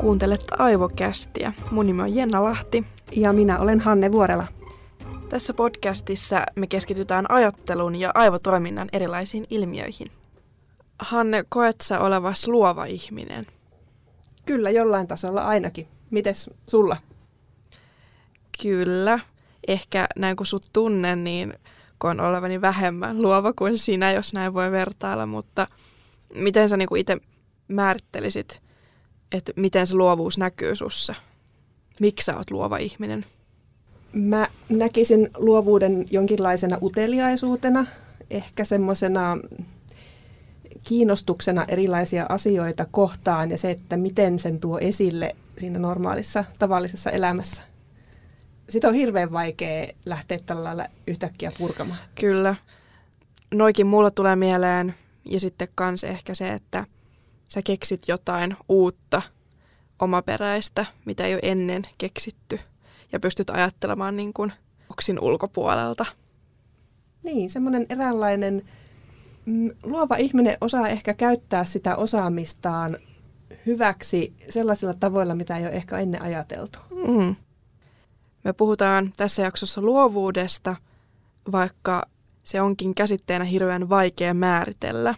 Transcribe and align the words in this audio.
Kuuntelet 0.00 0.46
Aivokästiä. 0.58 1.52
Mun 1.70 1.86
nimi 1.86 2.02
on 2.02 2.14
Jenna 2.14 2.44
Lahti. 2.44 2.84
Ja 3.12 3.32
minä 3.32 3.58
olen 3.58 3.80
Hanne 3.80 4.12
Vuorela. 4.12 4.46
Tässä 5.28 5.54
podcastissa 5.54 6.46
me 6.56 6.66
keskitytään 6.66 7.30
ajattelun 7.30 7.96
ja 7.96 8.10
aivotoiminnan 8.14 8.88
erilaisiin 8.92 9.44
ilmiöihin. 9.50 10.10
Hanne, 10.98 11.44
koet 11.48 11.76
sä 11.82 12.00
olevas 12.00 12.48
luova 12.48 12.84
ihminen? 12.84 13.46
Kyllä, 14.46 14.70
jollain 14.70 15.06
tasolla 15.06 15.42
ainakin. 15.42 15.88
Mites 16.10 16.50
sulla? 16.66 16.96
Kyllä. 18.62 19.20
Ehkä 19.68 20.06
näin 20.16 20.36
kun 20.36 20.46
sut 20.46 20.66
tunnen, 20.72 21.24
niin 21.24 21.54
koen 21.98 22.20
olevani 22.20 22.60
vähemmän 22.60 23.22
luova 23.22 23.52
kuin 23.52 23.78
sinä, 23.78 24.12
jos 24.12 24.32
näin 24.32 24.54
voi 24.54 24.70
vertailla, 24.70 25.26
mutta 25.26 25.66
miten 26.34 26.68
sä 26.68 26.76
niinku 26.76 26.94
itse 26.94 27.16
määrittelisit, 27.68 28.62
että 29.32 29.52
miten 29.56 29.86
se 29.86 29.94
luovuus 29.94 30.38
näkyy 30.38 30.76
sussa? 30.76 31.14
Miksi 32.00 32.24
sä 32.24 32.36
oot 32.36 32.50
luova 32.50 32.76
ihminen? 32.76 33.24
Mä 34.12 34.48
näkisin 34.68 35.30
luovuuden 35.36 36.06
jonkinlaisena 36.10 36.78
uteliaisuutena, 36.82 37.86
ehkä 38.30 38.64
semmoisena 38.64 39.38
kiinnostuksena 40.82 41.64
erilaisia 41.68 42.26
asioita 42.28 42.86
kohtaan 42.90 43.50
ja 43.50 43.58
se, 43.58 43.70
että 43.70 43.96
miten 43.96 44.38
sen 44.38 44.60
tuo 44.60 44.78
esille 44.78 45.36
siinä 45.58 45.78
normaalissa 45.78 46.44
tavallisessa 46.58 47.10
elämässä. 47.10 47.62
Sitä 48.68 48.88
on 48.88 48.94
hirveän 48.94 49.32
vaikea 49.32 49.86
lähteä 50.04 50.38
tällä 50.46 50.64
lailla 50.64 50.86
yhtäkkiä 51.06 51.52
purkamaan. 51.58 52.00
Kyllä. 52.20 52.54
Noikin 53.54 53.86
mulla 53.86 54.10
tulee 54.10 54.36
mieleen 54.36 54.94
ja 55.30 55.40
sitten 55.40 55.68
kans 55.74 56.04
ehkä 56.04 56.34
se, 56.34 56.48
että 56.48 56.86
sä 57.50 57.62
keksit 57.62 58.08
jotain 58.08 58.56
uutta, 58.68 59.22
omaperäistä, 59.98 60.86
mitä 61.04 61.24
ei 61.24 61.34
ole 61.34 61.40
ennen 61.42 61.82
keksitty 61.98 62.60
ja 63.12 63.20
pystyt 63.20 63.50
ajattelemaan 63.50 64.16
niin 64.16 64.32
kuin 64.32 64.52
oksin 64.90 65.20
ulkopuolelta. 65.20 66.06
Niin, 67.22 67.50
semmoinen 67.50 67.86
eräänlainen 67.88 68.62
mm, 69.46 69.70
luova 69.82 70.16
ihminen 70.16 70.56
osaa 70.60 70.88
ehkä 70.88 71.14
käyttää 71.14 71.64
sitä 71.64 71.96
osaamistaan 71.96 72.96
hyväksi 73.66 74.34
sellaisilla 74.48 74.94
tavoilla, 74.94 75.34
mitä 75.34 75.56
ei 75.56 75.66
ole 75.66 75.72
ehkä 75.72 75.98
ennen 75.98 76.22
ajateltu. 76.22 76.78
Mm. 76.90 77.36
Me 78.44 78.52
puhutaan 78.52 79.12
tässä 79.16 79.42
jaksossa 79.42 79.80
luovuudesta, 79.80 80.76
vaikka 81.52 82.02
se 82.44 82.60
onkin 82.60 82.94
käsitteenä 82.94 83.44
hirveän 83.44 83.88
vaikea 83.88 84.34
määritellä. 84.34 85.14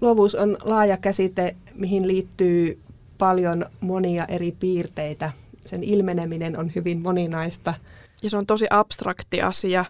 Luovuus 0.00 0.34
on 0.34 0.56
laaja 0.62 0.96
käsite, 0.96 1.56
mihin 1.74 2.08
liittyy 2.08 2.80
paljon 3.18 3.66
monia 3.80 4.24
eri 4.24 4.52
piirteitä. 4.52 5.30
Sen 5.66 5.84
ilmeneminen 5.84 6.58
on 6.58 6.72
hyvin 6.74 7.02
moninaista. 7.02 7.74
Ja 8.22 8.30
se 8.30 8.36
on 8.36 8.46
tosi 8.46 8.66
abstrakti 8.70 9.42
asia, 9.42 9.84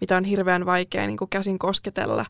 mitä 0.00 0.16
on 0.16 0.24
hirveän 0.24 0.66
vaikea 0.66 1.06
niin 1.06 1.16
kuin 1.16 1.30
käsin 1.30 1.58
kosketella. 1.58 2.26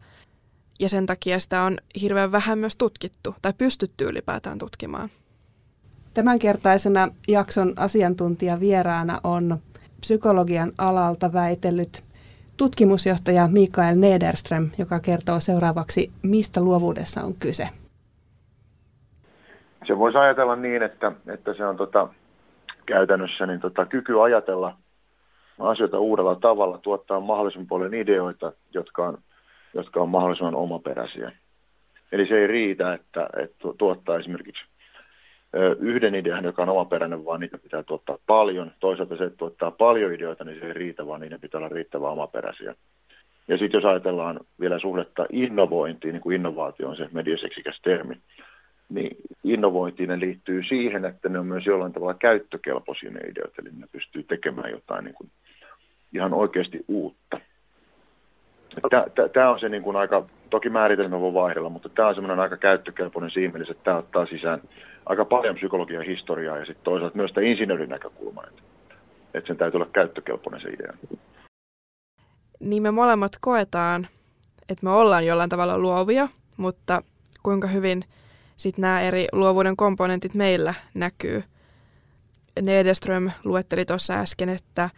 Ja 0.81 0.89
sen 0.89 1.07
takia 1.07 1.41
sitä 1.41 1.63
on 1.63 1.79
hirveän 2.01 2.33
vähän 2.33 2.59
myös 2.59 2.77
tutkittu 2.77 3.35
tai 3.43 3.53
pystytty 3.59 4.05
ylipäätään 4.05 4.59
tutkimaan. 4.59 5.11
Tämänkertaisena 6.15 7.09
jakson 7.29 7.73
asiantuntija 7.77 8.61
vieraana 8.61 9.21
on 9.25 9.59
psykologian 10.01 10.73
alalta 10.79 11.33
väitellyt 11.33 12.05
tutkimusjohtaja 12.61 13.49
Mikael 13.49 13.97
Nederström, 13.97 14.71
joka 14.79 15.01
kertoo 15.01 15.41
seuraavaksi, 15.41 16.11
mistä 16.23 16.61
luovuudessa 16.61 17.21
on 17.23 17.35
kyse. 17.35 17.69
Se 19.87 19.99
voisi 19.99 20.19
ajatella 20.19 20.57
niin, 20.57 20.83
että, 20.83 21.13
että 21.27 21.55
se 21.55 21.67
on 21.67 21.77
tota, 21.77 22.09
käytännössä 22.87 23.47
niin 23.47 23.61
tota, 23.61 23.87
kyky 23.87 24.23
ajatella 24.23 24.77
asioita 25.59 25.99
uudella 25.99 26.35
tavalla, 26.35 26.79
tuottaa 26.79 27.21
mahdollisimman 27.21 27.67
paljon 27.67 27.95
ideoita, 27.95 28.53
jotka 28.75 29.07
on, 29.09 29.19
jotka 29.75 30.01
on 30.01 30.09
mahdollisimman 30.09 30.55
omaperäisiä. 30.55 31.33
Eli 32.13 32.27
se 32.27 32.35
ei 32.35 32.47
riitä, 32.47 32.95
että, 32.95 33.29
että 33.43 33.69
tuottaa 33.79 34.19
esimerkiksi 34.19 34.63
yhden 35.79 36.15
idean, 36.15 36.45
joka 36.45 36.63
on 36.63 36.69
omaperäinen, 36.69 37.25
vaan 37.25 37.41
niitä 37.41 37.59
pitää 37.59 37.83
tuottaa 37.83 38.19
paljon. 38.27 38.73
Toisaalta 38.81 39.17
se, 39.17 39.25
että 39.25 39.37
tuottaa 39.37 39.71
paljon 39.71 40.15
ideoita, 40.15 40.45
niin 40.45 40.61
se 40.61 40.67
ei 40.67 40.73
riitä, 40.73 41.07
vaan 41.07 41.21
niiden 41.21 41.41
pitää 41.41 41.59
olla 41.59 41.69
riittävän 41.69 42.13
omaperäisiä. 42.13 42.75
Ja 43.49 43.59
sitten 43.59 43.79
jos 43.79 43.85
ajatellaan 43.85 44.41
vielä 44.61 44.79
suhdetta 44.79 45.27
innovointiin, 45.33 46.13
niin 46.13 46.23
kuin 46.23 46.37
innovaatio 46.37 46.89
on 46.89 46.97
se 46.97 47.09
mediaseksikäs 47.13 47.81
termi, 47.83 48.15
niin 48.89 49.17
innovointiin 49.45 50.21
liittyy 50.21 50.63
siihen, 50.63 51.05
että 51.05 51.29
ne 51.29 51.39
on 51.39 51.47
myös 51.47 51.67
jollain 51.67 51.93
tavalla 51.93 52.15
käyttökelpoisia 52.15 53.11
ne 53.11 53.21
ideat, 53.21 53.59
eli 53.59 53.69
ne 53.73 53.87
pystyy 53.93 54.23
tekemään 54.23 54.71
jotain 54.71 55.05
niin 55.05 55.15
kuin 55.15 55.31
ihan 56.15 56.35
oikeasti 56.35 56.85
uutta. 56.89 57.41
Tämä 59.33 59.51
on 59.51 59.61
se 59.61 59.69
niin 59.69 59.83
kuin 59.83 59.97
aika, 59.97 60.25
toki 60.51 60.69
määritelmä 60.69 61.21
voi 61.21 61.35
vaihdella, 61.35 61.69
mutta 61.69 61.89
tämä 61.89 62.09
on 62.09 62.15
semmoinen 62.15 62.41
aika 62.41 62.57
käyttökelpoinen 62.57 63.31
siinä 63.31 63.53
mielessä, 63.53 63.73
että 63.73 63.85
tämä 63.85 63.97
ottaa 63.97 64.27
sisään 64.27 64.61
aika 65.07 65.25
paljon 65.25 65.55
psykologian 65.55 66.05
historiaa 66.05 66.59
ja 66.59 66.67
sitten 66.67 66.85
toisaalta 66.85 67.17
myös 67.17 67.29
sitä 67.29 67.41
insinöörin 67.41 67.89
näkökulmaa, 67.89 68.45
että, 68.47 68.63
että 69.35 69.49
sen 69.49 69.57
täytyy 69.57 69.79
olla 69.79 69.91
käyttökelpoinen 69.93 70.61
se 70.61 70.69
idea. 70.69 70.93
Niin 72.61 72.83
me 72.83 72.91
molemmat 72.91 73.33
koetaan, 73.41 74.07
että 74.69 74.87
me 74.87 74.91
ollaan 74.91 75.27
jollain 75.27 75.51
tavalla 75.51 75.79
luovia, 75.79 76.29
mutta 76.57 77.03
kuinka 77.43 77.67
hyvin 77.67 78.05
sitten 78.57 78.83
nämä 78.83 79.01
eri 79.01 79.27
luovuuden 79.33 79.77
komponentit 79.77 80.35
meillä 80.35 80.75
näkyy. 80.95 81.45
Nedeström 82.63 83.31
luetteli 83.45 83.85
tuossa 83.85 84.15
äsken, 84.15 84.49
että 84.49 84.91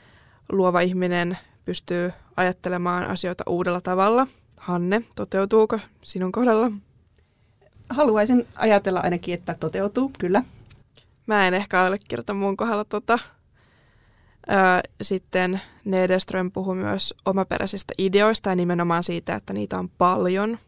luova 0.52 0.80
ihminen 0.80 1.38
pystyy 1.64 2.12
ajattelemaan 2.36 3.04
asioita 3.04 3.44
uudella 3.46 3.80
tavalla. 3.80 4.26
Hanne, 4.56 5.02
toteutuuko 5.16 5.78
sinun 6.02 6.32
kohdalla? 6.32 6.70
Haluaisin 7.88 8.46
ajatella 8.56 9.00
ainakin, 9.00 9.34
että 9.34 9.54
toteutuu, 9.60 10.10
kyllä. 10.18 10.42
Mä 11.26 11.48
en 11.48 11.54
ehkä 11.54 11.80
allekirjoita 11.80 12.34
mun 12.34 12.56
kohdalla 12.56 12.84
tota. 12.84 13.18
Sitten 15.02 15.60
Nedeström 15.84 16.50
puhui 16.50 16.74
myös 16.74 17.14
omaperäisistä 17.24 17.94
ideoista 17.98 18.50
ja 18.50 18.56
nimenomaan 18.56 19.02
siitä, 19.02 19.34
että 19.34 19.52
niitä 19.52 19.78
on 19.78 19.88
paljon. 19.88 20.58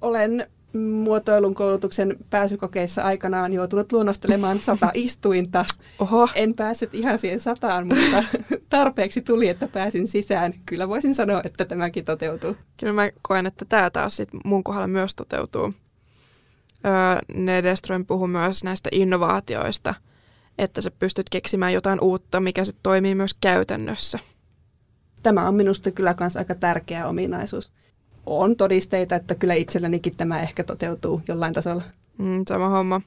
Olen 0.00 0.46
muotoilun 0.78 1.54
koulutuksen 1.54 2.16
pääsykokeissa 2.30 3.02
aikanaan 3.02 3.52
joutunut 3.52 3.92
luonnostelemaan 3.92 4.58
sata 4.58 4.90
istuinta. 4.94 5.64
Oho. 5.98 6.28
En 6.34 6.54
päässyt 6.54 6.94
ihan 6.94 7.18
siihen 7.18 7.40
sataan, 7.40 7.86
mutta 7.86 8.24
tarpeeksi 8.68 9.20
tuli, 9.20 9.48
että 9.48 9.68
pääsin 9.68 10.08
sisään. 10.08 10.54
Kyllä 10.66 10.88
voisin 10.88 11.14
sanoa, 11.14 11.40
että 11.44 11.64
tämäkin 11.64 12.04
toteutuu. 12.04 12.56
Kyllä 12.80 12.92
mä 12.92 13.10
koen, 13.22 13.46
että 13.46 13.64
tämä 13.64 13.90
taas 13.90 14.16
sit 14.16 14.28
mun 14.44 14.64
kohdalla 14.64 14.88
myös 14.88 15.14
toteutuu. 15.14 15.74
Öö, 16.86 16.92
Nedeström 17.34 18.06
puhui 18.06 18.28
myös 18.28 18.64
näistä 18.64 18.88
innovaatioista, 18.92 19.94
että 20.58 20.80
sä 20.80 20.90
pystyt 20.90 21.30
keksimään 21.30 21.72
jotain 21.72 22.00
uutta, 22.00 22.40
mikä 22.40 22.64
sitten 22.64 22.82
toimii 22.82 23.14
myös 23.14 23.34
käytännössä. 23.40 24.18
Tämä 25.22 25.48
on 25.48 25.54
minusta 25.54 25.90
kyllä 25.90 26.14
myös 26.20 26.36
aika 26.36 26.54
tärkeä 26.54 27.08
ominaisuus 27.08 27.72
on 28.26 28.56
todisteita, 28.56 29.16
että 29.16 29.34
kyllä 29.34 29.54
itsellänikin 29.54 30.16
tämä 30.16 30.40
ehkä 30.40 30.64
toteutuu 30.64 31.22
jollain 31.28 31.54
tasolla. 31.54 31.82
Mm, 32.18 32.44
sama 32.48 32.68
homma. 32.68 33.00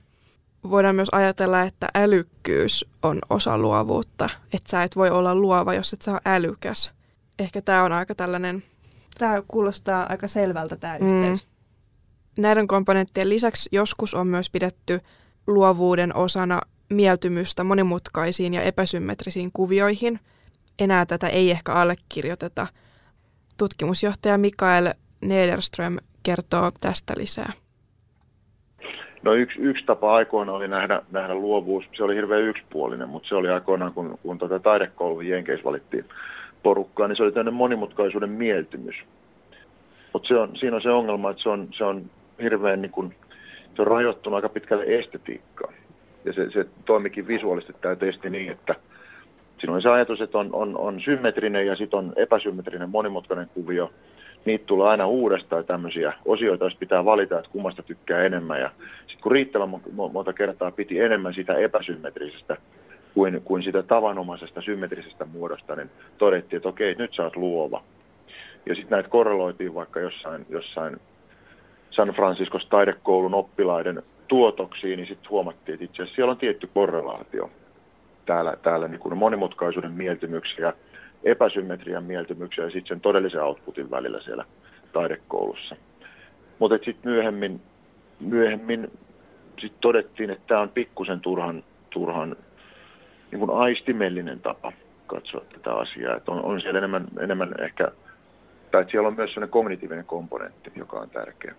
Voidaan 0.70 0.96
myös 0.96 1.10
ajatella, 1.12 1.62
että 1.62 1.88
älykkyys 1.96 2.86
on 3.04 3.20
osa 3.30 3.58
luovuutta. 3.58 4.30
Että 4.54 4.72
sä 4.72 4.84
et 4.84 4.96
voi 4.96 5.10
olla 5.10 5.36
luova, 5.36 5.74
jos 5.74 5.94
et 5.94 6.02
saa 6.02 6.22
älykäs. 6.26 6.92
Ehkä 7.40 7.62
tämä 7.62 7.84
on 7.84 7.92
aika 7.92 8.16
tällainen... 8.16 8.64
Tämä 9.18 9.42
kuulostaa 9.48 10.06
aika 10.10 10.28
selvältä 10.28 10.76
tämä 10.76 10.98
mm. 11.00 11.24
yhteys. 11.24 11.48
Näiden 12.38 12.68
komponenttien 12.68 13.30
lisäksi 13.30 13.70
joskus 13.72 14.14
on 14.14 14.28
myös 14.28 14.50
pidetty 14.50 15.00
luovuuden 15.48 16.16
osana 16.16 16.62
mieltymystä 16.90 17.64
monimutkaisiin 17.64 18.54
ja 18.54 18.62
epäsymmetrisiin 18.62 19.50
kuvioihin. 19.54 20.20
Enää 20.80 21.06
tätä 21.06 21.28
ei 21.28 21.52
ehkä 21.52 21.74
allekirjoiteta. 21.74 22.68
Tutkimusjohtaja 23.58 24.38
Mikael 24.38 24.94
Nederström 25.22 25.98
kertoo 26.24 26.72
tästä 26.82 27.14
lisää. 27.18 27.52
No 29.24 29.34
yksi, 29.34 29.60
yksi 29.60 29.86
tapa 29.86 30.16
aikoina 30.16 30.52
oli 30.52 30.68
nähdä, 30.68 31.02
nähdä 31.12 31.36
luovuus, 31.36 31.86
se 31.98 32.04
oli 32.04 32.16
hirveän 32.16 32.42
yksipuolinen, 32.42 33.10
mutta 33.10 33.30
se 33.30 33.36
oli 33.36 33.50
aikoinaan, 33.50 33.94
kun, 33.94 34.20
kun 34.24 34.38
tuota 34.38 34.60
taidekoulun 34.60 35.28
Jenkeissä 35.28 35.64
valittiin 35.64 36.06
porukkaa, 36.64 37.08
niin 37.08 37.16
se 37.16 37.24
oli 37.24 37.32
tämmöinen 37.32 37.54
monimutkaisuuden 37.54 38.30
mieltymys. 38.30 38.96
Mutta 40.14 40.28
siinä 40.60 40.76
on 40.76 40.82
se 40.82 40.90
ongelma, 40.90 41.30
että 41.30 41.44
se 41.44 41.50
on, 41.50 41.68
se 41.78 41.84
on 41.84 42.10
hirveän 42.42 42.82
niin 42.82 42.92
kun, 42.92 43.14
se 43.76 43.82
on 43.82 43.88
rajoittunut 43.88 44.36
aika 44.36 44.50
pitkälle 44.50 44.84
estetiikkaan. 44.88 45.74
Ja 46.26 46.34
se, 46.34 46.52
se 46.52 46.66
toimikin 46.86 47.28
visuaalisesti 47.28 47.74
tämä 47.82 47.96
testi 47.96 48.30
niin, 48.30 48.52
että 48.52 48.76
siinä 49.60 49.74
on 49.74 49.82
se 49.82 49.90
ajatus, 49.90 50.22
että 50.22 50.38
on, 50.38 50.50
on, 50.54 50.78
on 50.78 51.02
symmetrinen 51.02 51.68
ja 51.68 51.76
sitten 51.76 52.00
on 52.00 52.14
epäsymmetrinen 52.16 52.90
monimutkainen 52.90 53.50
kuvio 53.54 53.92
niitä 54.46 54.66
tulee 54.66 54.88
aina 54.88 55.08
uudestaan 55.08 55.66
tämmöisiä 55.66 56.14
osioita, 56.26 56.66
jos 56.66 56.76
pitää 56.76 57.06
valita, 57.06 57.40
että 57.40 57.52
kummasta 57.52 57.84
tykkää 57.84 58.24
enemmän. 58.24 58.60
Ja 58.60 58.72
sitten 58.98 59.24
kun 59.24 59.32
riittävän 59.32 59.70
monta 59.92 60.34
kertaa 60.34 60.72
piti 60.72 61.00
enemmän 61.00 61.34
sitä 61.34 61.54
epäsymmetrisestä 61.54 62.58
kuin, 63.14 63.42
kuin 63.46 63.64
sitä 63.64 63.84
tavanomaisesta 63.84 64.62
symmetrisestä 64.62 65.26
muodosta, 65.26 65.76
niin 65.76 65.90
todettiin, 66.18 66.58
että 66.58 66.70
okei, 66.70 66.96
nyt 66.96 67.14
sä 67.14 67.24
oot 67.24 67.36
luova. 67.36 67.84
Ja 68.66 68.76
sitten 68.76 68.92
näitä 68.92 69.10
korreloitiin 69.10 69.76
vaikka 69.76 70.00
jossain, 70.00 70.46
jossain 70.50 70.98
San 71.96 72.10
Franciscos 72.10 72.66
taidekoulun 72.66 73.34
oppilaiden 73.34 74.04
tuotoksiin, 74.28 74.98
niin 74.98 75.08
sitten 75.08 75.30
huomattiin, 75.30 75.74
että 75.74 75.86
itse 75.86 75.96
asiassa 75.96 76.16
siellä 76.16 76.32
on 76.32 76.38
tietty 76.38 76.70
korrelaatio 76.74 77.52
täällä, 78.26 78.56
täällä 78.64 78.88
niin 78.88 79.00
kuin 79.00 79.18
monimutkaisuuden 79.18 79.92
mieltymyksiä, 79.92 80.74
epäsymmetrian 81.24 82.04
mieltymyksiä 82.04 82.64
ja 82.64 82.70
sitten 82.70 82.88
sen 82.88 83.02
todellisen 83.02 83.44
outputin 83.44 83.92
välillä 83.92 84.22
siellä 84.22 84.46
taidekoulussa. 84.94 85.76
Mutta 86.60 86.78
sitten 86.78 87.12
myöhemmin, 87.12 87.62
myöhemmin 88.20 88.92
sit 89.60 89.74
todettiin, 89.82 90.30
että 90.30 90.44
tämä 90.48 90.62
on 90.62 90.70
pikkusen 90.70 91.20
turhan, 91.20 91.64
turhan 91.90 92.36
niin 93.32 93.40
kuin 93.40 93.52
aistimellinen 93.52 94.40
tapa 94.40 94.72
katsoa 95.08 95.42
tätä 95.54 95.74
asiaa. 95.74 96.16
Että 96.16 96.32
on, 96.32 96.44
on 96.44 96.62
siellä 96.62 96.78
enemmän, 96.78 97.08
enemmän 97.20 97.56
ehkä, 97.60 97.92
tai 98.72 98.86
siellä 98.92 99.08
on 99.08 99.16
myös 99.16 99.30
sellainen 99.30 99.52
kognitiivinen 99.52 100.06
komponentti, 100.06 100.72
joka 100.76 101.00
on 101.00 101.10
tärkeä. 101.10 101.56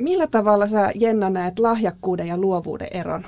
Millä 0.00 0.26
tavalla 0.26 0.66
sä, 0.66 0.92
Jenna, 0.94 1.30
näet 1.30 1.58
lahjakkuuden 1.58 2.26
ja 2.26 2.36
luovuuden 2.36 2.88
eron? 2.90 3.26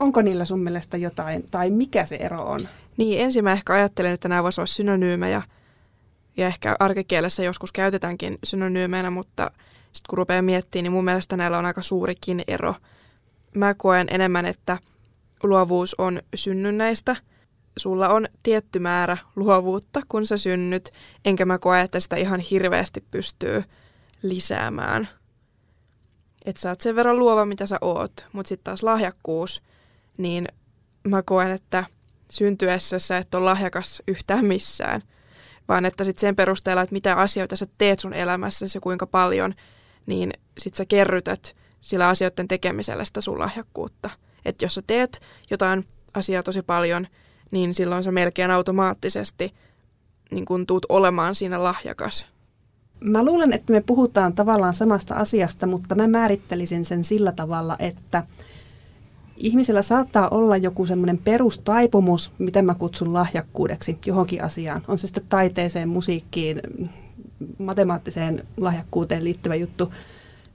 Onko 0.00 0.22
niillä 0.22 0.44
sun 0.44 0.60
mielestä 0.60 0.96
jotain, 0.96 1.48
tai 1.50 1.70
mikä 1.70 2.04
se 2.04 2.16
ero 2.16 2.42
on? 2.42 2.60
Niin, 2.96 3.20
ensin 3.20 3.44
mä 3.44 3.52
ehkä 3.52 3.72
ajattelen, 3.72 4.12
että 4.12 4.28
nämä 4.28 4.42
voisivat 4.42 4.58
olla 4.58 4.74
synonyymejä, 4.74 5.42
ja 6.36 6.46
ehkä 6.46 6.76
arkikielessä 6.78 7.42
joskus 7.42 7.72
käytetäänkin 7.72 8.38
synonyymeinä, 8.44 9.10
mutta 9.10 9.50
sitten 9.92 10.08
kun 10.10 10.18
rupeaa 10.18 10.42
miettimään, 10.42 10.82
niin 10.82 10.92
mun 10.92 11.04
mielestä 11.04 11.36
näillä 11.36 11.58
on 11.58 11.66
aika 11.66 11.82
suurikin 11.82 12.42
ero. 12.48 12.74
Mä 13.54 13.74
koen 13.74 14.06
enemmän, 14.10 14.46
että 14.46 14.78
luovuus 15.42 15.94
on 15.98 16.20
synnynnäistä. 16.34 17.16
Sulla 17.76 18.08
on 18.08 18.28
tietty 18.42 18.78
määrä 18.78 19.16
luovuutta, 19.36 20.00
kun 20.08 20.26
sä 20.26 20.38
synnyt, 20.38 20.90
enkä 21.24 21.44
mä 21.44 21.58
koe, 21.58 21.80
että 21.80 22.00
sitä 22.00 22.16
ihan 22.16 22.40
hirveästi 22.40 23.04
pystyy 23.10 23.64
lisäämään– 24.22 25.08
että 26.44 26.60
sä 26.60 26.68
oot 26.68 26.80
sen 26.80 26.96
verran 26.96 27.18
luova, 27.18 27.46
mitä 27.46 27.66
sä 27.66 27.78
oot. 27.80 28.26
Mutta 28.32 28.48
sitten 28.48 28.64
taas 28.64 28.82
lahjakkuus, 28.82 29.62
niin 30.18 30.48
mä 31.04 31.22
koen, 31.22 31.50
että 31.50 31.84
syntyessä 32.30 32.98
sä 32.98 33.18
et 33.18 33.34
ole 33.34 33.44
lahjakas 33.44 34.02
yhtään 34.08 34.44
missään, 34.44 35.02
vaan 35.68 35.84
että 35.84 36.04
sitten 36.04 36.20
sen 36.20 36.36
perusteella, 36.36 36.82
että 36.82 36.92
mitä 36.92 37.14
asioita 37.14 37.56
sä 37.56 37.66
teet 37.78 37.98
sun 37.98 38.14
elämässä 38.14 38.66
ja 38.74 38.80
kuinka 38.80 39.06
paljon, 39.06 39.54
niin 40.06 40.32
sit 40.58 40.74
sä 40.74 40.84
kerrytät 40.84 41.56
sillä 41.80 42.08
asioiden 42.08 42.48
tekemisellä 42.48 43.04
sitä 43.04 43.20
sun 43.20 43.38
lahjakkuutta. 43.38 44.10
Että 44.44 44.64
jos 44.64 44.74
sä 44.74 44.82
teet 44.86 45.20
jotain 45.50 45.88
asiaa 46.14 46.42
tosi 46.42 46.62
paljon, 46.62 47.06
niin 47.50 47.74
silloin 47.74 48.04
sä 48.04 48.12
melkein 48.12 48.50
automaattisesti 48.50 49.54
niin 50.32 50.44
kun 50.44 50.66
tuut 50.66 50.86
olemaan 50.88 51.34
siinä 51.34 51.62
lahjakas. 51.62 52.26
Mä 53.04 53.24
luulen, 53.24 53.52
että 53.52 53.72
me 53.72 53.80
puhutaan 53.80 54.32
tavallaan 54.32 54.74
samasta 54.74 55.14
asiasta, 55.14 55.66
mutta 55.66 55.94
mä 55.94 56.06
määrittelisin 56.06 56.84
sen 56.84 57.04
sillä 57.04 57.32
tavalla, 57.32 57.76
että 57.78 58.26
ihmisellä 59.36 59.82
saattaa 59.82 60.28
olla 60.28 60.56
joku 60.56 60.86
semmoinen 60.86 61.18
perustaipumus, 61.18 62.32
mitä 62.38 62.62
mä 62.62 62.74
kutsun 62.74 63.14
lahjakkuudeksi 63.14 63.98
johonkin 64.06 64.44
asiaan. 64.44 64.82
On 64.88 64.98
se 64.98 65.06
sitten 65.06 65.24
taiteeseen, 65.28 65.88
musiikkiin, 65.88 66.60
matemaattiseen 67.58 68.46
lahjakkuuteen 68.56 69.24
liittyvä 69.24 69.54
juttu. 69.54 69.92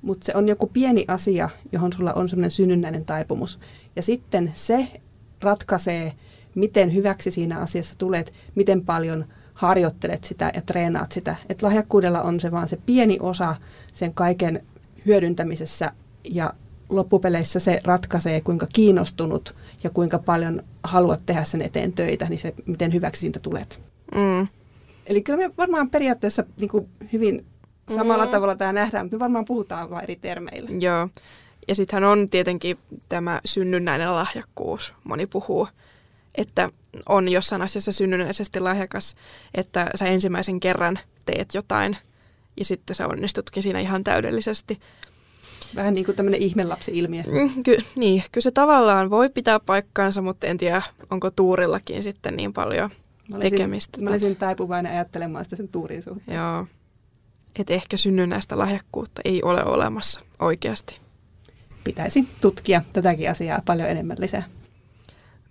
Mutta 0.02 0.26
se 0.26 0.36
on 0.36 0.48
joku 0.48 0.68
pieni 0.68 1.06
asia, 1.08 1.50
johon 1.72 1.94
sulla 1.94 2.14
on 2.14 2.30
semmoinen 2.30 2.52
synnynnäinen 2.52 3.06
taipumus. 3.06 3.60
Ja 3.96 4.02
sitten 4.02 4.52
se 4.54 4.88
ratkaisee, 5.42 6.14
miten 6.56 6.94
hyväksi 6.94 7.32
siinä 7.32 7.60
asiassa 7.60 7.96
tulet, 7.98 8.34
miten 8.56 8.86
paljon– 8.86 9.26
harjoittelet 9.58 10.24
sitä 10.24 10.52
ja 10.54 10.62
treenaat 10.62 11.12
sitä. 11.12 11.36
Että 11.50 11.66
lahjakkuudella 11.66 12.22
on 12.22 12.40
se 12.40 12.52
vaan 12.52 12.68
se 12.68 12.78
pieni 12.86 13.18
osa 13.22 13.56
sen 13.94 14.14
kaiken 14.14 14.64
hyödyntämisessä 15.06 15.92
ja 16.24 16.54
loppupeleissä 16.90 17.60
se 17.60 17.80
ratkaisee, 17.84 18.42
kuinka 18.42 18.68
kiinnostunut 18.74 19.56
ja 19.84 19.90
kuinka 19.90 20.20
paljon 20.20 20.64
haluat 20.84 21.26
tehdä 21.26 21.44
sen 21.44 21.62
eteen 21.62 21.94
töitä, 21.94 22.26
niin 22.30 22.40
se, 22.40 22.54
miten 22.66 22.94
hyväksi 22.94 23.20
siitä 23.20 23.40
tulet. 23.40 23.82
Mm. 24.16 24.48
Eli 25.06 25.22
kyllä 25.22 25.48
me 25.48 25.54
varmaan 25.58 25.90
periaatteessa 25.90 26.44
niin 26.60 26.70
kuin 26.70 26.90
hyvin 27.14 27.46
samalla 27.96 28.26
mm. 28.26 28.32
tavalla 28.32 28.56
tämä 28.56 28.74
nähdään, 28.74 29.06
mutta 29.06 29.16
me 29.16 29.20
varmaan 29.20 29.46
puhutaan 29.46 29.90
vain 29.90 30.04
eri 30.04 30.16
termeillä. 30.16 30.70
Joo. 30.80 31.10
Ja 31.68 31.76
sittenhän 31.76 32.12
on 32.12 32.28
tietenkin 32.30 32.78
tämä 33.10 33.42
synnynnäinen 33.46 34.16
lahjakkuus. 34.16 34.94
Moni 35.04 35.26
puhuu 35.28 35.68
että 36.38 36.70
on 37.10 37.30
jossain 37.30 37.62
asiassa 37.62 37.92
synnynnäisesti 37.92 38.60
lahjakas, 38.60 39.16
että 39.54 39.90
sä 39.96 40.06
ensimmäisen 40.06 40.60
kerran 40.60 41.00
teet 41.26 41.54
jotain 41.54 41.98
ja 42.58 42.66
sitten 42.66 42.96
sä 42.96 43.08
onnistutkin 43.08 43.64
siinä 43.64 43.80
ihan 43.80 44.04
täydellisesti. 44.04 44.80
Vähän 45.76 45.94
niin 45.94 46.06
kuin 46.06 46.16
tämmöinen 46.16 46.42
ihmelapsi-ilmiö. 46.42 47.24
Mm, 47.24 47.64
ky- 47.64 47.78
niin, 47.96 48.24
kyllä 48.32 48.44
se 48.44 48.52
tavallaan 48.52 49.10
voi 49.10 49.30
pitää 49.30 49.60
paikkaansa, 49.60 50.22
mutta 50.22 50.48
en 50.48 50.58
tiedä, 50.58 50.82
onko 51.12 51.30
tuurillakin 51.32 52.04
sitten 52.04 52.36
niin 52.36 52.54
paljon 52.54 52.90
mä 53.30 53.36
olisin, 53.36 53.52
tekemistä. 53.52 54.02
Mä 54.02 54.10
olisin 54.10 54.36
taipuvainen 54.36 54.92
ajattelemaan 54.92 55.46
sitä 55.46 55.56
sen 55.56 55.68
tuurin 55.68 56.04
suhteen. 56.04 56.38
Joo, 56.38 56.68
että 57.60 57.74
ehkä 57.74 57.98
synnynnäistä 57.98 58.58
lahjakkuutta 58.58 59.22
ei 59.26 59.44
ole 59.44 59.64
olemassa 59.64 60.22
oikeasti. 60.40 61.00
Pitäisi 61.84 62.28
tutkia 62.42 62.82
tätäkin 62.94 63.30
asiaa 63.30 63.62
paljon 63.66 63.90
enemmän 63.90 64.18
lisää. 64.20 64.44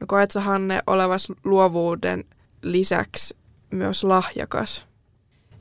No 0.00 0.06
koet 0.06 0.30
sä 0.30 0.40
Hanne 0.40 0.82
olevas 0.86 1.28
luovuuden 1.44 2.24
lisäksi 2.62 3.36
myös 3.70 4.04
lahjakas? 4.04 4.86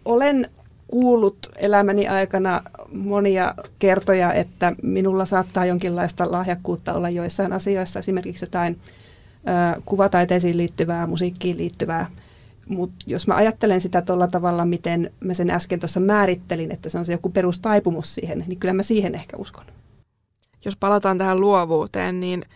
Olen 0.06 0.50
kuullut 0.88 1.50
elämäni 1.56 2.08
aikana 2.08 2.62
monia 2.94 3.56
kertoja, 3.80 4.34
että 4.34 4.76
minulla 4.84 5.26
saattaa 5.26 5.66
jonkinlaista 5.66 6.32
lahjakkuutta 6.32 6.94
olla 6.94 7.10
joissain 7.10 7.54
asioissa, 7.54 8.00
esimerkiksi 8.00 8.46
jotain 8.46 8.80
ö, 9.78 9.82
kuvataiteisiin 9.86 10.58
liittyvää, 10.58 11.08
musiikkiin 11.08 11.58
liittyvää. 11.58 12.12
Mutta 12.68 13.06
jos 13.08 13.28
mä 13.28 13.36
ajattelen 13.36 13.82
sitä 13.82 14.02
tuolla 14.02 14.28
tavalla, 14.28 14.66
miten 14.66 15.12
mä 15.20 15.34
sen 15.34 15.50
äsken 15.50 15.80
tuossa 15.80 16.00
määrittelin, 16.00 16.72
että 16.72 16.90
se 16.90 16.98
on 16.98 17.06
se 17.06 17.12
joku 17.12 17.30
perustaipumus 17.30 18.16
siihen, 18.16 18.44
niin 18.48 18.60
kyllä 18.60 18.74
mä 18.74 18.84
siihen 18.84 19.16
ehkä 19.16 19.38
uskon. 19.38 19.66
Jos 20.66 20.76
palataan 20.76 21.18
tähän 21.18 21.42
luovuuteen, 21.42 22.20
niin– 22.20 22.46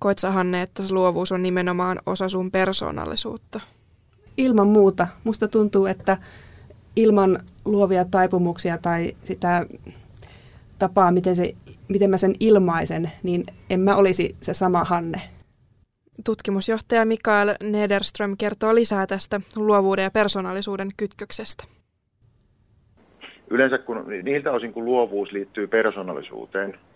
Koet 0.00 0.18
sä 0.18 0.30
Hanne, 0.30 0.62
että 0.62 0.82
se 0.82 0.94
luovuus 0.94 1.32
on 1.32 1.42
nimenomaan 1.42 1.98
osa 2.06 2.28
sun 2.28 2.50
persoonallisuutta? 2.50 3.60
Ilman 4.36 4.68
muuta. 4.68 5.06
Musta 5.24 5.48
tuntuu, 5.48 5.86
että 5.86 6.16
ilman 6.96 7.38
luovia 7.64 8.04
taipumuksia 8.04 8.78
tai 8.78 9.16
sitä 9.24 9.66
tapaa, 10.78 11.12
miten, 11.12 11.36
se, 11.36 11.54
miten 11.88 12.10
mä 12.10 12.16
sen 12.16 12.34
ilmaisen, 12.40 13.10
niin 13.22 13.44
en 13.70 13.80
mä 13.80 13.96
olisi 13.96 14.36
se 14.40 14.54
sama 14.54 14.84
Hanne. 14.84 15.20
Tutkimusjohtaja 16.24 17.04
Mikael 17.04 17.54
Nederström 17.62 18.36
kertoo 18.38 18.74
lisää 18.74 19.06
tästä 19.06 19.40
luovuuden 19.56 20.02
ja 20.02 20.10
persoonallisuuden 20.10 20.88
kytköksestä. 20.96 21.64
Yleensä 23.50 23.78
kun, 23.78 24.04
niiltä 24.22 24.52
osin 24.52 24.72
kun 24.72 24.84
luovuus 24.84 25.32
liittyy 25.32 25.66
persoonallisuuteen, 25.66 26.70
niin, 26.70 26.89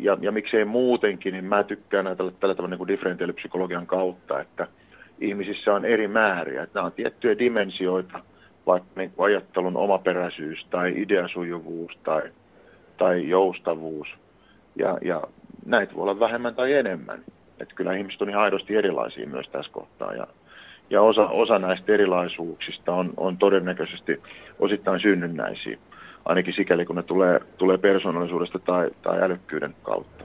ja, 0.00 0.18
ja 0.20 0.32
miksei 0.32 0.64
muutenkin, 0.64 1.32
niin 1.32 1.44
mä 1.44 1.64
tykkään 1.64 2.06
ajatella 2.06 2.30
tällä 2.30 2.54
tavalla 2.54 2.70
niin 2.70 2.78
kuin 2.78 2.88
differentiaalipsykologian 2.88 3.86
kautta, 3.86 4.40
että 4.40 4.66
ihmisissä 5.20 5.74
on 5.74 5.84
eri 5.84 6.08
määriä. 6.08 6.62
Että 6.62 6.78
nämä 6.78 6.86
on 6.86 6.92
tiettyjä 6.92 7.38
dimensioita, 7.38 8.20
vaikka 8.66 8.88
niin 8.96 9.10
kuin 9.10 9.26
ajattelun 9.26 9.76
omaperäisyys 9.76 10.66
tai 10.70 10.94
ideasujuvuus 10.96 11.92
tai, 12.04 12.22
tai 12.96 13.28
joustavuus. 13.28 14.08
Ja, 14.76 14.98
ja 15.02 15.22
näitä 15.66 15.94
voi 15.94 16.02
olla 16.02 16.20
vähemmän 16.20 16.54
tai 16.54 16.72
enemmän. 16.72 17.20
Että 17.60 17.74
kyllä 17.74 17.94
ihmiset 17.94 18.22
on 18.22 18.30
ihan 18.30 18.42
aidosti 18.42 18.76
erilaisia 18.76 19.26
myös 19.26 19.48
tässä 19.48 19.72
kohtaa. 19.72 20.14
Ja, 20.14 20.26
ja 20.90 21.02
osa, 21.02 21.26
osa 21.28 21.58
näistä 21.58 21.92
erilaisuuksista 21.92 22.92
on, 22.92 23.12
on 23.16 23.36
todennäköisesti 23.36 24.22
osittain 24.58 25.00
synnynnäisiä 25.00 25.78
ainakin 26.28 26.54
sikäli 26.54 26.86
kun 26.86 26.96
ne 26.96 27.02
tulee, 27.02 27.40
tulee 27.58 27.78
persoonallisuudesta 27.78 28.58
tai, 28.58 28.90
tai 29.02 29.22
älykkyyden 29.22 29.76
kautta. 29.82 30.24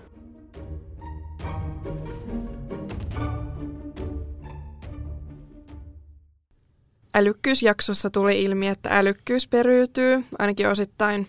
Älykkyysjaksossa 7.15 8.09
tuli 8.09 8.43
ilmi, 8.43 8.67
että 8.67 8.89
älykkyys 8.91 9.47
periytyy, 9.47 10.23
ainakin 10.39 10.67
osittain, 10.67 11.27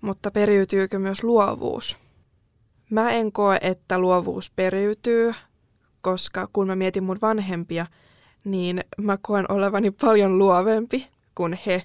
mutta 0.00 0.30
periytyykö 0.30 0.98
myös 0.98 1.24
luovuus? 1.24 1.96
Mä 2.90 3.10
en 3.10 3.32
koe, 3.32 3.58
että 3.60 3.98
luovuus 3.98 4.50
periytyy, 4.50 5.32
koska 6.00 6.48
kun 6.52 6.66
mä 6.66 6.76
mietin 6.76 7.04
mun 7.04 7.18
vanhempia, 7.22 7.86
niin 8.44 8.80
mä 8.98 9.16
koen 9.22 9.52
olevani 9.52 9.90
paljon 9.90 10.38
luovempi 10.38 11.08
kuin 11.34 11.58
he. 11.66 11.82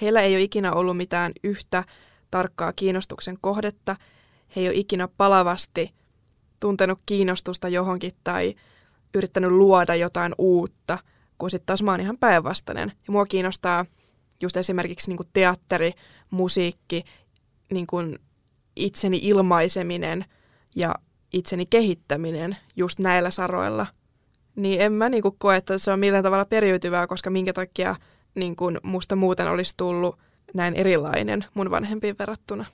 Heillä 0.00 0.20
ei 0.20 0.34
ole 0.34 0.42
ikinä 0.42 0.72
ollut 0.72 0.96
mitään 0.96 1.32
yhtä 1.44 1.84
tarkkaa 2.30 2.72
kiinnostuksen 2.72 3.36
kohdetta. 3.40 3.96
He 4.56 4.60
ei 4.60 4.68
ole 4.68 4.76
ikinä 4.76 5.08
palavasti 5.08 5.94
tuntenut 6.60 6.98
kiinnostusta 7.06 7.68
johonkin 7.68 8.12
tai 8.24 8.54
yrittänyt 9.14 9.50
luoda 9.50 9.94
jotain 9.94 10.34
uutta, 10.38 10.98
kun 11.38 11.50
sitten 11.50 11.66
taas 11.66 11.82
mä 11.82 11.90
oon 11.90 12.00
ihan 12.00 12.18
päinvastainen. 12.18 12.92
Ja 13.06 13.12
mua 13.12 13.26
kiinnostaa 13.26 13.86
just 14.40 14.56
esimerkiksi 14.56 15.10
niin 15.10 15.30
teatteri, 15.32 15.92
musiikki, 16.30 17.04
niin 17.72 17.86
kuin 17.86 18.18
itseni 18.76 19.20
ilmaiseminen 19.22 20.24
ja 20.76 20.94
itseni 21.32 21.66
kehittäminen 21.66 22.56
just 22.76 22.98
näillä 22.98 23.30
saroilla. 23.30 23.86
Niin 24.56 24.80
en 24.80 24.92
mä 24.92 25.08
niin 25.08 25.22
kuin 25.22 25.36
koe, 25.38 25.56
että 25.56 25.78
se 25.78 25.92
on 25.92 25.98
millään 25.98 26.24
tavalla 26.24 26.44
periytyvää, 26.44 27.06
koska 27.06 27.30
minkä 27.30 27.52
takia 27.52 27.96
niin 28.34 28.56
kuin 28.56 28.78
musta 28.82 29.16
muuten 29.16 29.48
olisi 29.48 29.74
tullut 29.76 30.18
näin 30.54 30.74
erilainen 30.74 31.44
mun 31.54 31.70
vanhempiin 31.70 32.16
verrattuna. 32.18 32.64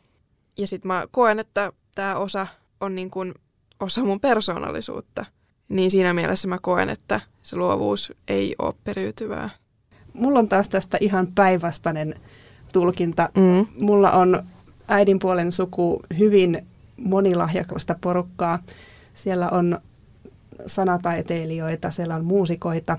Ja 0.59 0.67
sitten 0.67 0.89
mä 0.89 1.07
koen, 1.11 1.39
että 1.39 1.73
tämä 1.95 2.17
osa 2.17 2.47
on 2.81 2.95
niin 2.95 3.11
kuin 3.11 3.35
osa 3.81 4.05
mun 4.05 4.21
persoonallisuutta. 4.21 5.25
Niin 5.69 5.91
siinä 5.91 6.15
mielessä 6.15 6.49
mä 6.49 6.59
koen, 6.63 6.91
että 6.91 7.21
se 7.43 7.57
luovuus 7.57 8.13
ei 8.29 8.55
ole 8.59 8.75
periytyvää. 8.85 9.51
Mulla 10.13 10.39
on 10.39 10.49
taas 10.49 10.69
tästä 10.69 10.99
ihan 11.01 11.27
päinvastainen 11.35 12.15
tulkinta. 12.73 13.29
Mm. 13.37 13.67
Mulla 13.83 14.11
on 14.13 14.43
äidin 14.89 15.19
puolen 15.19 15.53
suku 15.53 16.03
hyvin 16.19 16.67
monilahjakasta 16.97 17.97
porukkaa. 18.01 18.59
Siellä 19.15 19.51
on 19.51 19.81
sanataiteilijoita, 20.67 21.91
siellä 21.91 22.15
on 22.15 22.25
muusikoita, 22.25 22.99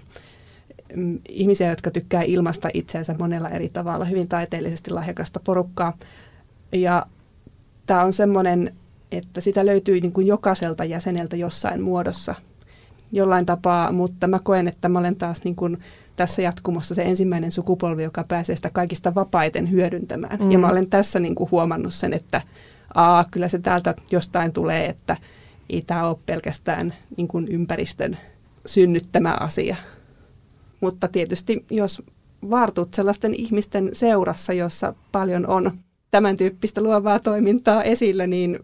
ihmisiä, 1.30 1.70
jotka 1.70 1.92
tykkää 1.92 2.22
ilmasta 2.22 2.70
itseensä 2.74 3.16
monella 3.20 3.50
eri 3.50 3.70
tavalla, 3.70 4.06
hyvin 4.06 4.28
taiteellisesti 4.28 4.92
lahjakasta 4.92 5.40
porukkaa. 5.44 5.98
Ja 6.72 7.06
tämä 7.86 8.04
on 8.04 8.14
semmoinen, 8.14 8.76
että 9.12 9.42
sitä 9.42 9.66
löytyy 9.66 10.02
niin 10.02 10.12
kuin 10.12 10.28
jokaiselta 10.28 10.84
jäseneltä 10.84 11.36
jossain 11.36 11.82
muodossa 11.82 12.36
jollain 13.12 13.46
tapaa, 13.46 13.92
mutta 13.92 14.28
mä 14.28 14.40
koen, 14.40 14.68
että 14.68 14.90
mä 14.90 15.00
olen 15.00 15.16
taas 15.16 15.44
niin 15.44 15.56
kuin 15.56 15.78
tässä 16.16 16.42
jatkumossa 16.42 16.96
se 16.96 17.04
ensimmäinen 17.04 17.52
sukupolvi, 17.52 18.04
joka 18.04 18.26
pääsee 18.28 18.56
sitä 18.56 18.70
kaikista 18.74 19.16
vapaiten 19.16 19.72
hyödyntämään. 19.72 20.40
Mm. 20.40 20.52
Ja 20.52 20.60
mä 20.60 20.68
olen 20.68 20.90
tässä 20.90 21.20
niin 21.20 21.36
kuin 21.36 21.52
huomannut 21.52 21.94
sen, 21.94 22.14
että 22.14 22.42
aa, 22.94 23.26
kyllä 23.32 23.48
se 23.48 23.60
täältä 23.60 23.96
jostain 24.12 24.54
tulee, 24.54 24.86
että 24.86 25.18
ei 25.70 25.82
tämä 25.82 26.08
ole 26.08 26.18
pelkästään 26.26 26.94
niin 27.18 27.28
kuin 27.28 27.48
ympäristön 27.48 28.18
synnyttämä 28.66 29.38
asia. 29.40 29.76
Mutta 30.82 31.08
tietysti 31.08 31.66
jos 31.72 32.02
vartut 32.50 32.94
sellaisten 32.94 33.34
ihmisten 33.34 33.90
seurassa, 33.94 34.54
jossa 34.54 34.94
paljon 35.12 35.48
on 35.48 35.80
tämän 36.12 36.38
tyyppistä 36.38 36.82
luovaa 36.82 37.20
toimintaa 37.20 37.84
esillä, 37.84 38.28
niin 38.28 38.60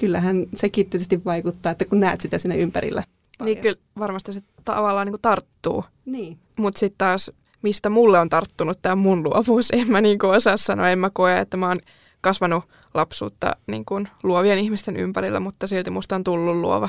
kyllähän 0.00 0.46
sekin 0.56 0.90
tietysti 0.90 1.24
vaikuttaa, 1.24 1.72
että 1.72 1.84
kun 1.84 2.00
näet 2.00 2.20
sitä 2.20 2.38
sinne 2.38 2.56
ympärillä. 2.56 3.04
Paljon. 3.38 3.54
Niin 3.54 3.62
kyllä 3.62 3.78
varmasti 3.98 4.32
se 4.32 4.40
tavallaan 4.64 5.06
niin 5.06 5.22
tarttuu. 5.22 5.84
Niin. 6.04 6.38
Mutta 6.58 6.78
sitten 6.78 6.98
taas, 6.98 7.30
mistä 7.62 7.90
mulle 7.90 8.18
on 8.18 8.28
tarttunut 8.28 8.78
tämä 8.82 8.96
mun 8.96 9.24
luovuus, 9.24 9.70
en 9.70 9.90
mä 9.90 10.00
niin 10.00 10.24
osaa 10.24 10.56
sanoa, 10.56 10.88
en 10.88 10.98
mä 10.98 11.10
koe, 11.10 11.38
että 11.38 11.56
mä 11.56 11.68
oon 11.68 11.80
kasvanut 12.20 12.64
lapsuutta 12.94 13.56
niin 13.66 13.84
kuin 13.84 14.08
luovien 14.22 14.58
ihmisten 14.58 14.96
ympärillä, 14.96 15.40
mutta 15.40 15.66
silti 15.66 15.90
musta 15.90 16.16
on 16.16 16.24
tullut 16.24 16.56
luova. 16.56 16.88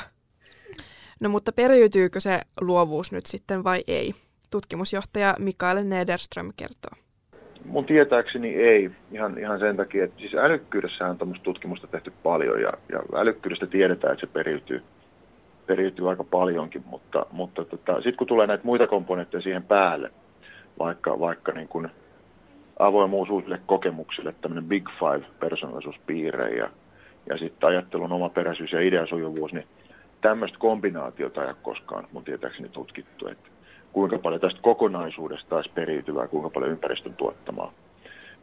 No 1.20 1.29
mutta 1.29 1.51
periytyykö 1.51 2.20
se 2.20 2.41
luovuus 2.62 3.12
nyt 3.12 3.25
sitten 3.25 3.63
vai 3.63 3.84
ei? 3.88 4.15
Tutkimusjohtaja 4.55 5.35
Mikael 5.39 5.83
Nederström 5.83 6.51
kertoo. 6.57 6.95
Mun 7.65 7.85
tietääkseni 7.85 8.55
ei, 8.55 8.91
ihan, 9.12 9.38
ihan 9.38 9.59
sen 9.59 9.77
takia, 9.77 10.03
että 10.03 10.19
siis 10.19 10.35
älykkyydessä 10.35 11.07
on 11.07 11.17
tämmöistä 11.17 11.43
tutkimusta 11.43 11.88
tehty 11.88 12.13
paljon 12.24 12.62
ja, 12.62 12.74
ja 12.91 13.00
älykkyydestä 13.15 13.67
tiedetään, 13.67 14.13
että 14.13 14.25
se 14.27 14.33
periytyy, 14.33 14.83
periytyy 15.65 16.09
aika 16.09 16.24
paljonkin, 16.24 16.83
mutta, 16.85 17.25
mutta 17.31 17.65
tota, 17.65 17.95
sitten 17.95 18.15
kun 18.15 18.27
tulee 18.27 18.47
näitä 18.47 18.63
muita 18.63 18.88
komponentteja 18.88 19.41
siihen 19.41 19.63
päälle, 19.63 20.12
vaikka, 20.79 21.19
vaikka 21.19 21.51
niin 21.51 21.67
kuin 21.67 21.89
avoimuus 22.79 23.29
uusille 23.29 23.62
kokemuksille, 23.65 24.35
tämmöinen 24.41 24.69
Big 24.69 24.89
Five 25.00 25.25
persoonallisuuspiirre 25.39 26.50
ja, 26.50 26.69
ja 27.29 27.38
sitten 27.38 27.69
ajattelun 27.69 28.12
omaperäisyys 28.12 28.71
ja 28.71 28.81
ideasujuvuus, 28.81 29.53
niin 29.53 29.67
tämmöistä 30.21 30.57
kombinaatiota 30.59 31.41
ei 31.41 31.47
ole 31.47 31.55
koskaan 31.62 32.07
mun 32.12 32.24
tietääkseni 32.24 32.69
tutkittu, 32.69 33.27
että 33.27 33.54
kuinka 33.95 34.19
paljon 34.19 34.41
tästä 34.41 34.59
kokonaisuudesta 34.61 35.55
olisi 35.55 35.71
periytyvää, 35.75 36.27
kuinka 36.27 36.49
paljon 36.49 36.71
ympäristön 36.71 37.13
tuottamaa. 37.13 37.71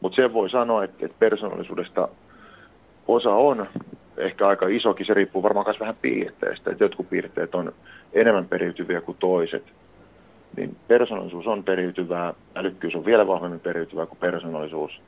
Mutta 0.01 0.17
sen 0.17 0.33
voi 0.33 0.51
sanoa, 0.51 0.85
että, 0.85 1.07
että 1.07 1.17
persoonallisuudesta 1.19 2.09
osa 3.09 3.31
on 3.35 3.67
ehkä 4.17 4.49
aika 4.49 4.67
isokin, 4.69 5.07
se 5.07 5.15
riippuu 5.15 5.43
varmaan 5.43 5.67
myös 5.67 5.81
vähän 5.81 5.97
piirteistä, 6.03 6.71
että 6.71 6.85
jotkut 6.85 7.11
piirteet 7.11 7.55
on 7.55 7.73
enemmän 8.13 8.49
periytyviä 8.49 9.01
kuin 9.01 9.17
toiset– 9.21 9.65
niin 10.57 10.77
persoonallisuus 10.89 11.47
on 11.47 11.65
periytyvää, 11.65 12.35
älykkyys 12.55 12.95
on 12.95 13.05
vielä 13.05 13.27
vahvemmin 13.27 13.61
periytyvää 13.61 14.07
kuin 14.07 14.19
persoonallisuus, 14.19 15.01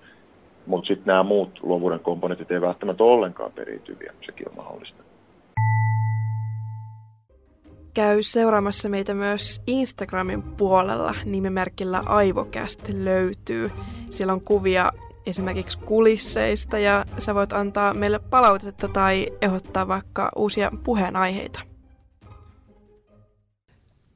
mutta 0.67 0.87
sitten 0.87 1.07
nämä 1.07 1.23
muut 1.23 1.61
luovuuden 1.63 2.01
komponentit 2.01 2.51
ei 2.51 2.61
välttämättä 2.61 3.05
ollenkaan 3.05 3.53
periytyviä, 3.53 4.13
sekin 4.27 4.49
on 4.49 4.57
mahdollista. 4.57 5.05
Käy 7.95 8.23
seuraamassa 8.23 8.89
meitä 8.89 9.15
myös 9.15 9.63
Instagramin 9.67 10.43
puolella 10.43 11.15
nimimerkillä 11.25 12.03
Aivokäst 12.07 12.89
löytyy. 12.89 13.71
Siellä 14.11 14.33
on 14.33 14.41
kuvia 14.41 14.93
esimerkiksi 15.27 15.79
kulisseista 15.79 16.79
ja 16.79 17.05
sä 17.19 17.35
voit 17.35 17.53
antaa 17.53 17.95
meille 17.95 18.19
palautetta 18.19 18.89
tai 18.89 19.27
ehdottaa 19.43 19.89
vaikka 19.89 20.31
uusia 20.37 20.73
puheenaiheita. 20.85 21.61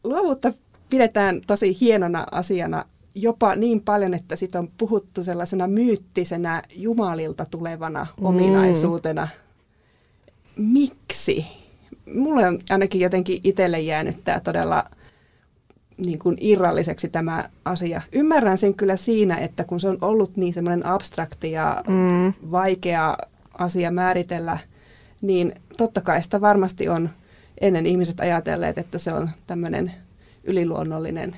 Luovuutta 0.04 0.52
pidetään 0.90 1.40
tosi 1.46 1.80
hienona 1.80 2.26
asiana 2.30 2.84
jopa 3.14 3.54
niin 3.54 3.80
paljon, 3.80 4.14
että 4.14 4.36
sitä 4.36 4.58
on 4.58 4.70
puhuttu 4.78 5.22
sellaisena 5.22 5.66
myyttisenä 5.66 6.62
jumalilta 6.76 7.44
tulevana 7.50 8.06
mm. 8.20 8.26
ominaisuutena. 8.26 9.28
Miksi? 10.56 11.46
Mulle 12.14 12.46
on 12.46 12.58
ainakin 12.70 13.00
jotenkin 13.00 13.40
itselle 13.44 13.80
jäänyt 13.80 14.24
tämä 14.24 14.40
todella 14.40 14.84
niin 16.06 16.18
kuin 16.18 16.36
irralliseksi 16.40 17.08
tämä 17.08 17.48
asia. 17.64 18.02
Ymmärrän 18.12 18.58
sen 18.58 18.74
kyllä 18.74 18.96
siinä, 18.96 19.36
että 19.36 19.64
kun 19.64 19.80
se 19.80 19.88
on 19.88 19.98
ollut 20.00 20.36
niin 20.36 20.54
semmoinen 20.54 20.86
abstrakti 20.86 21.52
ja 21.52 21.84
mm. 21.88 22.32
vaikea 22.50 23.16
asia 23.58 23.90
määritellä, 23.90 24.58
niin 25.20 25.54
totta 25.76 26.00
kai 26.00 26.22
sitä 26.22 26.40
varmasti 26.40 26.88
on 26.88 27.10
ennen 27.60 27.86
ihmiset 27.86 28.20
ajatelleet, 28.20 28.78
että 28.78 28.98
se 28.98 29.12
on 29.12 29.30
tämmöinen 29.46 29.94
yliluonnollinen 30.44 31.36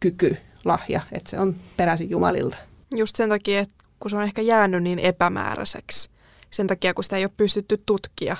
kyky, 0.00 0.36
lahja, 0.64 1.00
että 1.12 1.30
se 1.30 1.40
on 1.40 1.54
peräisin 1.76 2.10
Jumalilta. 2.10 2.56
Just 2.94 3.16
sen 3.16 3.28
takia, 3.28 3.60
että 3.60 3.84
kun 4.00 4.10
se 4.10 4.16
on 4.16 4.22
ehkä 4.22 4.42
jäänyt 4.42 4.82
niin 4.82 4.98
epämääräiseksi, 4.98 6.10
sen 6.50 6.66
takia 6.66 6.94
kun 6.94 7.04
sitä 7.04 7.16
ei 7.16 7.24
ole 7.24 7.30
pystytty 7.36 7.82
tutkia 7.86 8.36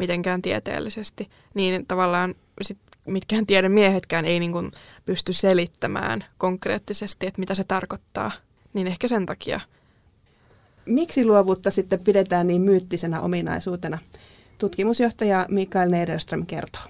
mitenkään 0.00 0.42
tieteellisesti, 0.42 1.28
niin 1.54 1.86
tavallaan 1.86 2.34
sit 2.62 2.78
mitkään 3.06 3.46
tiedemiehetkään 3.46 4.24
ei 4.24 4.40
niin 4.40 4.52
kuin 4.52 4.70
pysty 5.06 5.32
selittämään 5.32 6.24
konkreettisesti, 6.38 7.26
että 7.26 7.40
mitä 7.40 7.54
se 7.54 7.64
tarkoittaa. 7.68 8.30
Niin 8.74 8.86
ehkä 8.86 9.08
sen 9.08 9.26
takia. 9.26 9.60
Miksi 10.86 11.26
luovuutta 11.26 11.70
sitten 11.70 12.04
pidetään 12.04 12.46
niin 12.46 12.62
myyttisenä 12.62 13.20
ominaisuutena? 13.20 13.98
Tutkimusjohtaja 14.58 15.46
Mikael 15.48 15.90
Nederström 15.90 16.46
kertoo. 16.46 16.82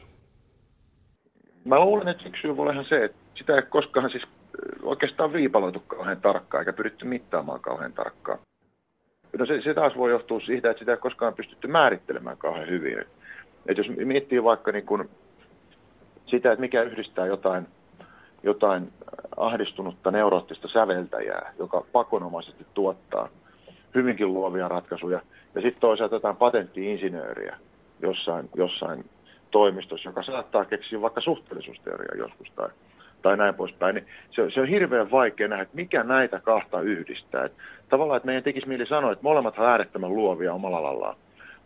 Mä 1.64 1.80
luulen, 1.80 2.08
että 2.08 2.28
yksi 2.28 2.42
syy 2.42 2.56
voi 2.56 2.68
olla 2.70 2.84
se, 2.88 3.04
että 3.04 3.18
sitä 3.34 3.56
ei 3.56 3.62
koskaan 3.62 4.10
siis 4.10 4.22
oikeastaan 4.82 5.32
viipaloitu 5.32 5.80
kauhean 5.80 6.20
tarkkaan 6.20 6.60
eikä 6.60 6.72
pyritty 6.72 7.04
mittaamaan 7.04 7.60
kauhean 7.60 7.92
tarkkaan. 7.92 8.38
No 9.38 9.46
se, 9.46 9.60
se 9.60 9.74
taas 9.74 9.96
voi 9.96 10.10
johtua 10.10 10.40
siitä, 10.40 10.70
että 10.70 10.78
sitä 10.78 10.92
ei 10.92 10.98
koskaan 10.98 11.34
pystytty 11.34 11.68
määrittelemään 11.68 12.36
kauhean 12.36 12.68
hyvin. 12.68 12.98
että 13.66 13.80
jos 13.80 13.88
miettii 13.88 14.44
vaikka 14.44 14.72
niin 14.72 14.86
kun 14.86 15.10
sitä, 16.26 16.52
että 16.52 16.60
mikä 16.60 16.82
yhdistää 16.82 17.26
jotain, 17.26 17.66
jotain 18.42 18.92
ahdistunutta 19.36 20.10
neuroottista 20.10 20.68
säveltäjää, 20.68 21.52
joka 21.58 21.84
pakonomaisesti 21.92 22.66
tuottaa 22.74 23.28
hyvinkin 23.94 24.34
luovia 24.34 24.68
ratkaisuja, 24.68 25.20
ja 25.54 25.60
sitten 25.60 25.80
toisaalta 25.80 26.14
jotain 26.16 26.36
patenttiinsinööriä 26.36 27.56
jossain, 28.02 28.50
jossain 28.56 29.04
toimistossa, 29.50 30.08
joka 30.08 30.22
saattaa 30.22 30.64
keksiä 30.64 31.00
vaikka 31.00 31.20
suhteellisuusteoriaa 31.20 32.26
joskus 32.26 32.48
tai, 32.56 32.68
tai 33.22 33.36
näin 33.36 33.54
poispäin, 33.54 33.94
niin 33.94 34.06
se, 34.30 34.50
se 34.50 34.60
on 34.60 34.68
hirveän 34.68 35.10
vaikea 35.10 35.48
nähdä, 35.48 35.62
että 35.62 35.76
mikä 35.76 36.02
näitä 36.02 36.40
kahta 36.40 36.80
yhdistää. 36.80 37.44
Et 37.44 37.52
tavallaan, 37.88 38.16
että 38.16 38.26
meidän 38.26 38.42
tekisi 38.42 38.68
mieli 38.68 38.86
sanoa, 38.86 39.12
että 39.12 39.22
molemmat 39.22 39.58
ovat 39.58 39.70
äärettömän 39.70 40.14
luovia 40.14 40.54
omalla 40.54 40.78
alallaan, 40.78 41.16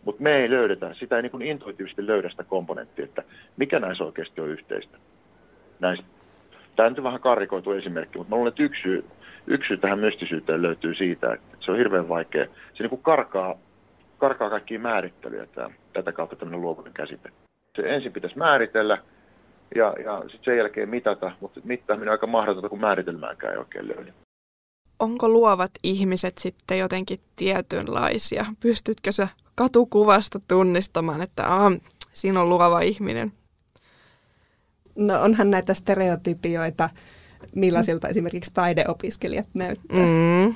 Mutta 0.05 0.23
me 0.23 0.35
ei 0.35 0.49
löydetä, 0.49 0.93
sitä 0.93 1.15
ei 1.15 1.21
niin 1.21 1.31
kuin 1.31 1.43
intuitiivisesti 1.43 2.07
löydä 2.07 2.29
sitä 2.29 2.43
komponenttia, 2.43 3.05
että 3.05 3.23
mikä 3.57 3.79
näissä 3.79 4.03
oikeasti 4.03 4.41
on 4.41 4.49
yhteistä. 4.49 4.97
Näistä. 5.79 6.05
Tämä 6.75 6.89
nyt 6.89 6.97
on 6.97 7.03
vähän 7.03 7.19
karikoitu 7.19 7.71
esimerkki, 7.71 8.17
mutta 8.17 8.29
mä 8.29 8.35
luulen, 8.35 8.49
että 8.49 8.63
yksi 8.63 8.81
syy, 8.81 9.05
yksi 9.47 9.67
syy 9.67 9.77
tähän 9.77 9.99
mystisyyteen 9.99 10.61
löytyy 10.61 10.95
siitä, 10.95 11.33
että 11.33 11.57
se 11.59 11.71
on 11.71 11.77
hirveän 11.77 12.09
vaikea. 12.09 12.45
Se 12.73 12.83
niin 12.83 12.99
karkaa, 13.01 13.55
karkaa 14.17 14.49
kaikkia 14.49 14.79
määrittelyjä 14.79 15.45
tämä, 15.45 15.69
tätä 15.93 16.11
kautta 16.11 16.35
tämmöinen 16.35 16.61
luovuuden 16.61 16.93
käsite. 16.93 17.29
Se 17.75 17.95
ensin 17.95 18.11
pitäisi 18.11 18.37
määritellä 18.37 18.97
ja, 19.75 19.95
ja 20.03 20.19
sitten 20.21 20.43
sen 20.45 20.57
jälkeen 20.57 20.89
mitata, 20.89 21.31
mutta 21.41 21.59
mittaaminen 21.63 22.09
on 22.09 22.11
aika 22.11 22.27
mahdotonta, 22.27 22.69
kun 22.69 22.79
määritelmäänkään 22.79 23.53
ei 23.53 23.59
oikein 23.59 23.87
löydy 23.87 24.13
onko 24.99 25.29
luovat 25.29 25.71
ihmiset 25.83 26.37
sitten 26.37 26.79
jotenkin 26.79 27.19
tietynlaisia? 27.35 28.45
Pystytkö 28.59 29.11
sä 29.11 29.27
katukuvasta 29.55 30.39
tunnistamaan, 30.47 31.21
että 31.21 31.53
ah, 31.53 31.73
siinä 32.13 32.41
on 32.41 32.49
luova 32.49 32.79
ihminen? 32.79 33.33
No 34.95 35.21
onhan 35.21 35.51
näitä 35.51 35.73
stereotypioita, 35.73 36.89
millaisilta 37.55 38.07
mm. 38.07 38.11
esimerkiksi 38.11 38.53
taideopiskelijat 38.53 39.47
näyttää. 39.53 40.05
Mm. 40.05 40.55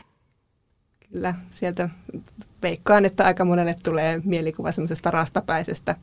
Kyllä, 1.09 1.33
sieltä 1.49 1.89
veikkaan, 2.61 3.05
että 3.05 3.25
aika 3.25 3.45
monelle 3.45 3.75
tulee 3.83 4.21
mielikuva 4.25 4.71
semmoisesta 4.71 5.11
rastapäisestä, 5.11 5.95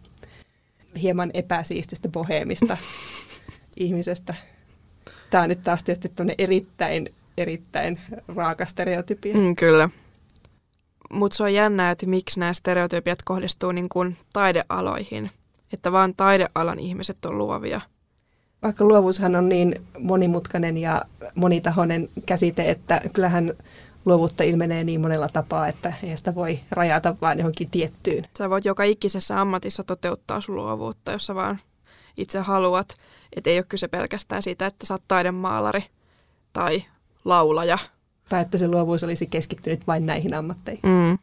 hieman 1.02 1.30
epäsiististä 1.34 2.08
boheemista 2.08 2.76
ihmisestä. 3.76 4.34
Tämä 5.30 5.42
on 5.42 5.48
nyt 5.48 5.62
taas 5.62 5.84
tietysti 5.84 6.12
erittäin 6.38 7.14
erittäin 7.36 8.00
raaka 8.36 8.66
stereotypia. 8.66 9.36
Mm, 9.36 9.56
kyllä. 9.56 9.88
Mutta 11.12 11.36
se 11.36 11.42
on 11.42 11.54
jännää, 11.54 11.90
että 11.90 12.06
miksi 12.06 12.40
nämä 12.40 12.52
stereotypiat 12.52 13.18
kohdistuu 13.24 13.72
niin 13.72 13.88
kuin 13.88 14.16
taidealoihin. 14.32 15.30
Että 15.72 15.92
vaan 15.92 16.14
taidealan 16.16 16.78
ihmiset 16.78 17.24
on 17.24 17.38
luovia. 17.38 17.80
Vaikka 18.62 18.84
luovuushan 18.84 19.36
on 19.36 19.48
niin 19.48 19.74
monimutkainen 19.98 20.78
ja 20.78 21.02
monitahoinen 21.34 22.08
käsite, 22.26 22.70
että 22.70 23.00
kyllähän 23.12 23.54
luovuutta 24.06 24.42
ilmenee 24.42 24.84
niin 24.84 25.00
monella 25.00 25.28
tapaa, 25.28 25.68
että 25.68 25.92
ei 26.02 26.16
sitä 26.16 26.34
voi 26.34 26.60
rajata 26.70 27.16
vain 27.20 27.38
johonkin 27.38 27.70
tiettyyn. 27.70 28.28
Sä 28.38 28.50
voit 28.50 28.64
joka 28.64 28.82
ikisessä 28.82 29.40
ammatissa 29.40 29.84
toteuttaa 29.84 30.40
sun 30.40 30.56
luovuutta, 30.56 31.12
jos 31.12 31.26
sä 31.26 31.34
vaan 31.34 31.60
itse 32.16 32.38
haluat. 32.38 32.96
Että 33.36 33.50
ei 33.50 33.58
ole 33.58 33.66
kyse 33.68 33.88
pelkästään 33.88 34.42
siitä, 34.42 34.66
että 34.66 34.86
sä 34.86 34.94
oot 34.94 35.02
taidemaalari 35.08 35.84
tai 36.52 36.84
laulaja. 37.24 37.78
Tai 38.28 38.42
että 38.42 38.58
se 38.58 38.68
luovuus 38.68 39.04
olisi 39.04 39.26
keskittynyt 39.26 39.86
vain 39.86 40.06
näihin 40.06 40.34
ammatteihin. 40.34 40.82
Mm. 40.84 41.18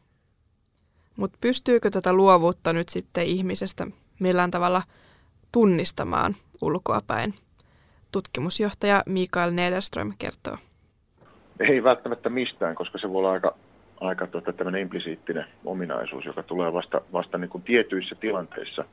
Mutta 1.18 1.38
pystyykö 1.42 1.90
tätä 1.90 2.14
luovuutta 2.14 2.74
nyt 2.74 2.90
sitten 2.90 3.26
ihmisestä 3.26 3.88
millään 4.20 4.52
tavalla 4.52 4.84
tunnistamaan 5.52 6.36
ulkoapäin? 6.62 7.34
Tutkimusjohtaja 8.12 9.04
Mikael 9.06 9.52
Nederström 9.52 10.14
kertoo. 10.20 10.58
Ei 11.60 11.84
välttämättä 11.84 12.30
mistään, 12.30 12.76
koska 12.76 12.98
se 12.98 13.10
voi 13.10 13.20
olla 13.20 13.32
aika, 13.32 13.56
aika 14.00 14.28
tuota, 14.28 14.54
tämmöinen 14.54 14.82
implisiittinen 14.82 15.46
ominaisuus, 15.66 16.26
joka 16.26 16.44
tulee 16.44 16.74
vasta, 16.74 17.02
vasta 17.14 17.38
niin 17.38 17.50
kuin 17.50 17.64
tietyissä 17.64 18.16
tilanteissa 18.16 18.86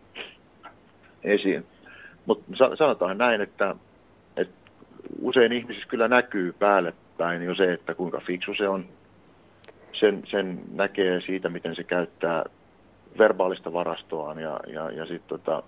esiin. 1.25 1.67
Mutta 2.27 2.57
sanotaan 2.77 3.19
näin, 3.19 3.41
että 3.41 3.75
usein 5.23 5.53
ihmisissä 5.53 5.89
kyllä 5.89 6.09
näkyy 6.09 6.53
päälle 6.53 6.95
päin 7.19 7.43
jo 7.43 7.55
se, 7.55 7.73
että 7.73 7.95
kuinka 7.95 8.21
fiksu 8.27 8.55
se 8.55 8.69
on. 8.69 8.85
Sen, 9.93 10.23
sen 10.31 10.61
näkee 10.73 11.21
siitä, 11.21 11.49
miten 11.49 11.77
se 11.77 11.85
käyttää 11.85 12.45
verbaalista 13.19 13.73
varastoaan 13.73 14.39
ja, 14.39 14.61
ja, 14.67 14.91
ja 14.91 15.07
sitten 15.07 15.29
tota, 15.29 15.63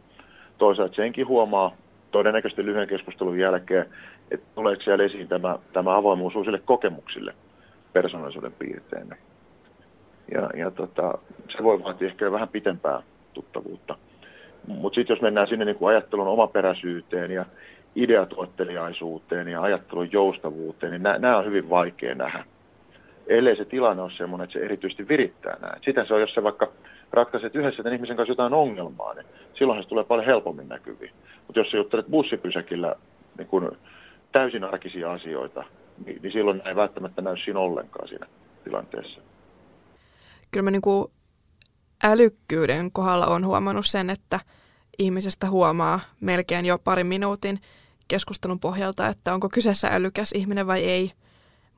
toisaalta 0.59 0.95
senkin 0.95 1.27
huomaa 1.27 1.77
todennäköisesti 2.13 2.67
lyhyen 2.67 2.89
keskustelun 2.89 3.39
jälkeen, 3.39 3.87
että 4.31 4.47
tuleeko 4.55 4.83
siellä 4.83 5.05
esiin 5.05 5.29
tämä, 5.29 5.59
tämä 5.73 5.97
avoimuus 5.97 6.37
uusille 6.37 6.63
kokemuksille 6.65 7.35
persoonallisuuden 7.93 8.53
piirteinä. 8.53 9.17
Ja, 10.35 10.51
ja 10.55 10.71
tota, 10.71 11.19
se 11.49 11.63
voi 11.63 11.85
vaatia 11.85 12.09
ehkä 12.09 12.33
vähän 12.33 12.49
pitempää 12.49 13.03
tuttavuutta. 13.33 13.97
Mutta 14.67 14.95
sitten 14.95 15.15
jos 15.15 15.23
mennään 15.23 15.49
sinne 15.49 15.65
niin 15.65 15.77
kuin 15.77 15.91
ajattelun 15.91 16.29
omaperäisyyteen 16.29 17.31
ja 17.31 17.45
ideatuotteliaisuuteen 17.97 19.49
ja 19.49 19.63
ajattelun 19.63 20.13
joustavuuteen, 20.13 20.93
niin 20.93 21.03
nämä 21.03 21.39
on 21.39 21.45
hyvin 21.45 21.71
vaikea 21.71 22.15
nähdä. 22.15 22.45
Ellei 23.27 23.57
se 23.57 23.65
tilanne 23.65 24.03
ole 24.03 24.11
sellainen, 24.11 24.45
että 24.45 24.53
se 24.53 24.65
erityisesti 24.65 25.09
virittää 25.09 25.57
näin. 25.61 25.83
Sitä 25.85 26.05
se 26.05 26.15
on, 26.15 26.21
jos 26.21 26.35
se 26.35 26.43
vaikka 26.43 26.73
ratkaiset 27.13 27.55
yhdessä 27.55 27.83
tämän 27.83 27.95
ihmisen 27.95 28.17
kanssa 28.17 28.33
jotain 28.33 28.55
ongelmaa, 28.55 29.15
niin 29.15 29.27
silloin 29.59 29.83
se 29.83 29.89
tulee 29.89 30.05
paljon 30.05 30.27
helpommin 30.27 30.69
näkyviin. 30.69 31.13
Mutta 31.47 31.61
jos 31.61 31.71
sä 31.71 31.77
juttelet 31.77 32.07
bussipysäkillä 32.07 32.97
niin 33.39 33.49
kun 33.49 33.79
täysin 34.33 34.65
arkisia 34.65 35.13
asioita, 35.13 35.65
niin, 36.07 36.23
niin 36.23 36.33
silloin 36.33 36.63
ei 36.65 36.77
välttämättä 36.77 37.23
näy 37.23 37.37
siinä 37.37 37.61
ollenkaan 37.61 38.09
siinä 38.09 38.27
tilanteessa. 38.65 39.21
Kyllä 40.51 40.65
mä 40.65 40.71
niin 40.71 40.83
kuin 40.83 41.09
älykkyyden 42.05 42.93
kohdalla 42.93 43.27
on 43.27 43.47
huomannut 43.47 43.87
sen, 43.87 44.11
että 44.11 44.41
ihmisestä 44.99 45.51
huomaa 45.51 46.01
melkein 46.21 46.67
jo 46.67 46.79
parin 46.79 47.07
minuutin 47.07 47.59
keskustelun 48.09 48.61
pohjalta, 48.61 49.09
että 49.09 49.35
onko 49.35 49.49
kyseessä 49.49 49.89
älykäs 49.89 50.33
ihminen 50.33 50.67
vai 50.67 50.85
ei. 50.85 51.13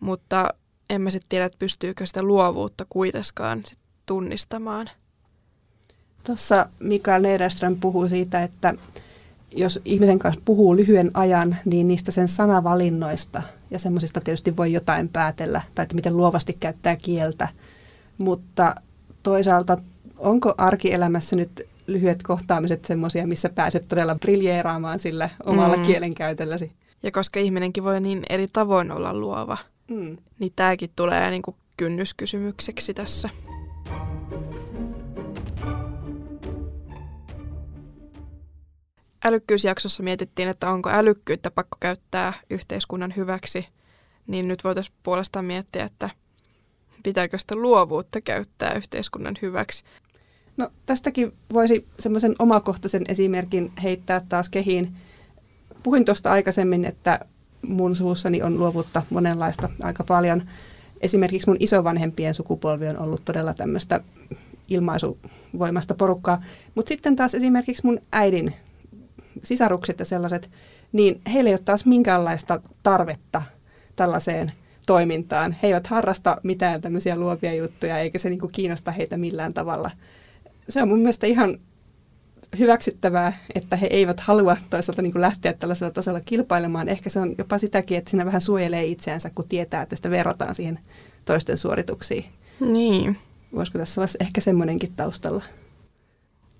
Mutta 0.01 0.49
emme 0.91 1.11
sitten 1.11 1.29
tiedä, 1.29 1.45
että 1.45 1.59
pystyykö 1.59 2.07
sitä 2.07 2.23
luovuutta 2.23 2.85
kuitenkaan 2.89 3.63
sit 3.65 3.79
tunnistamaan. 4.07 4.91
Tuossa 6.25 6.69
Mikael 6.81 7.23
Nederström 7.23 7.77
puhuu 7.81 8.09
siitä, 8.09 8.43
että 8.43 8.75
jos 9.57 9.81
ihmisen 9.85 10.19
kanssa 10.19 10.41
puhuu 10.45 10.77
lyhyen 10.77 11.11
ajan, 11.15 11.57
niin 11.65 11.89
niistä 11.89 12.13
sen 12.13 12.29
sanavalinnoista 12.29 13.43
ja 13.71 13.79
semmoisista 13.79 14.21
tietysti 14.21 14.57
voi 14.57 14.73
jotain 14.73 15.09
päätellä, 15.09 15.63
tai 15.75 15.83
että 15.83 15.95
miten 15.95 16.17
luovasti 16.17 16.57
käyttää 16.61 16.97
kieltä. 16.97 17.49
Mutta 18.19 18.75
toisaalta 19.23 19.79
onko 20.19 20.55
arkielämässä 20.59 21.37
nyt 21.37 21.63
lyhyet 21.87 22.23
kohtaamiset 22.23 22.85
semmoisia, 22.85 23.27
missä 23.27 23.49
pääset 23.49 23.89
todella 23.89 24.15
briljeeraamaan 24.15 24.99
sillä 24.99 25.31
omalla 25.47 25.77
mm. 25.77 25.85
kielenkäytölläsi. 25.85 26.73
Ja 27.03 27.11
koska 27.11 27.41
ihminenkin 27.41 27.85
voi 27.85 28.01
niin 28.01 28.23
eri 28.29 28.49
tavoin 28.53 28.91
olla 28.91 29.15
luova, 29.15 29.59
mm. 29.89 30.17
niin 30.39 30.53
tämäkin 30.57 30.91
tulee 30.97 31.31
niin 31.31 31.43
kuin 31.43 31.57
kynnyskysymykseksi 31.77 32.95
tässä. 32.95 33.29
Älykkyysjaksossa 39.25 40.03
mietittiin, 40.03 40.49
että 40.49 40.71
onko 40.71 40.91
älykkyyttä 40.91 41.51
pakko 41.51 41.77
käyttää 41.81 42.33
yhteiskunnan 42.51 43.13
hyväksi, 43.17 43.69
niin 44.27 44.49
nyt 44.49 44.65
voitaisiin 44.65 44.97
puolestaan 45.03 45.45
miettiä, 45.45 45.85
että 45.85 46.11
pitääkö 47.03 47.39
sitä 47.39 47.57
luovuutta 47.57 48.21
käyttää 48.21 48.73
yhteiskunnan 48.73 49.35
hyväksi. 49.43 49.85
No 50.57 50.71
tästäkin 50.87 51.33
voisi 51.53 51.87
semmoisen 51.99 52.35
omakohtaisen 52.39 53.05
esimerkin 53.09 53.73
heittää 53.83 54.23
taas 54.29 54.49
kehiin. 54.49 54.97
Puhuin 55.83 56.05
tuosta 56.05 56.33
aikaisemmin, 56.33 56.85
että 56.85 57.21
mun 57.63 57.97
suussani 57.97 58.43
on 58.43 58.59
luovuutta 58.59 59.03
monenlaista 59.11 59.71
aika 59.83 60.05
paljon. 60.05 60.43
Esimerkiksi 61.01 61.51
mun 61.51 61.57
isovanhempien 61.61 62.35
sukupolvi 62.35 62.89
on 62.89 62.99
ollut 62.99 63.25
todella 63.25 63.55
tämmöistä 63.55 64.01
ilmaisuvoimasta 64.69 65.95
porukkaa. 65.95 66.43
Mutta 66.75 66.89
sitten 66.89 67.17
taas 67.17 67.35
esimerkiksi 67.35 67.87
mun 67.87 67.99
äidin 68.13 68.55
sisarukset 69.43 69.99
ja 69.99 70.05
sellaiset, 70.05 70.51
niin 70.93 71.21
heillä 71.33 71.49
ei 71.49 71.55
ole 71.55 71.61
taas 71.65 71.87
minkäänlaista 71.87 72.61
tarvetta 72.83 73.43
tällaiseen 73.97 74.53
toimintaan. 74.87 75.57
He 75.63 75.69
eivät 75.69 75.87
harrasta 75.87 76.37
mitään 76.43 76.81
tämmöisiä 76.81 77.17
luovia 77.17 77.55
juttuja, 77.55 77.99
eikä 77.99 78.19
se 78.19 78.31
niinku 78.31 78.49
kiinnosta 78.53 78.91
heitä 78.91 79.17
millään 79.17 79.55
tavalla– 79.55 79.91
se 80.69 80.83
on 80.83 80.89
mun 80.89 80.99
mielestä 80.99 81.27
ihan 81.27 81.59
hyväksyttävää, 82.59 83.33
että 83.55 83.77
he 83.77 83.87
eivät 83.87 84.21
halua 84.21 84.57
toisaalta 84.71 85.03
niin 85.03 85.21
lähteä 85.21 85.53
tällaisella 85.53 85.91
tasolla 85.91 86.21
kilpailemaan. 86.21 86.89
Ehkä 86.89 87.11
se 87.11 87.21
on 87.21 87.35
jopa 87.39 87.59
sitäkin, 87.59 87.99
että 87.99 88.11
siinä 88.11 88.27
vähän 88.27 88.41
suojelee 88.41 88.85
itseänsä, 88.85 89.31
kun 89.35 89.49
tietää, 89.49 89.83
että 89.83 89.97
sitä 89.97 90.11
verrataan 90.11 90.55
siihen 90.55 90.79
toisten 91.25 91.59
suorituksiin. 91.59 92.25
Niin. 92.61 93.17
Voisiko 93.55 93.79
tässä 93.79 94.01
olla 94.01 94.11
ehkä 94.21 94.41
semmoinenkin 94.41 94.93
taustalla? 94.97 95.45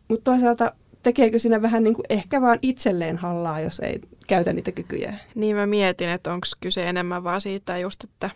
Mutta 0.09 0.25
toisaalta 0.31 0.73
tekeekö 1.05 1.39
siinä 1.39 1.63
vähän 1.63 1.85
niin 1.85 1.95
kuin 1.95 2.07
ehkä 2.09 2.41
vaan 2.41 2.59
itselleen 2.63 3.17
hallaa, 3.17 3.61
jos 3.61 3.81
ei 3.81 4.01
käytä 4.29 4.53
niitä 4.53 4.73
kykyjä? 4.73 5.15
Niin 5.35 5.57
mä 5.57 5.67
mietin, 5.67 6.11
että 6.11 6.33
onko 6.33 6.47
kyse 6.61 6.89
enemmän 6.89 7.25
vaan 7.25 7.41
siitä 7.41 7.79
just, 7.79 8.05
että, 8.05 8.31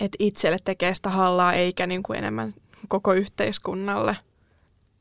että 0.00 0.16
itselle 0.18 0.58
tekee 0.64 0.94
sitä 0.94 1.10
hallaa 1.10 1.52
eikä 1.52 1.86
niin 1.86 2.02
kuin 2.02 2.18
enemmän 2.18 2.52
koko 2.88 3.12
yhteiskunnalle 3.12 4.16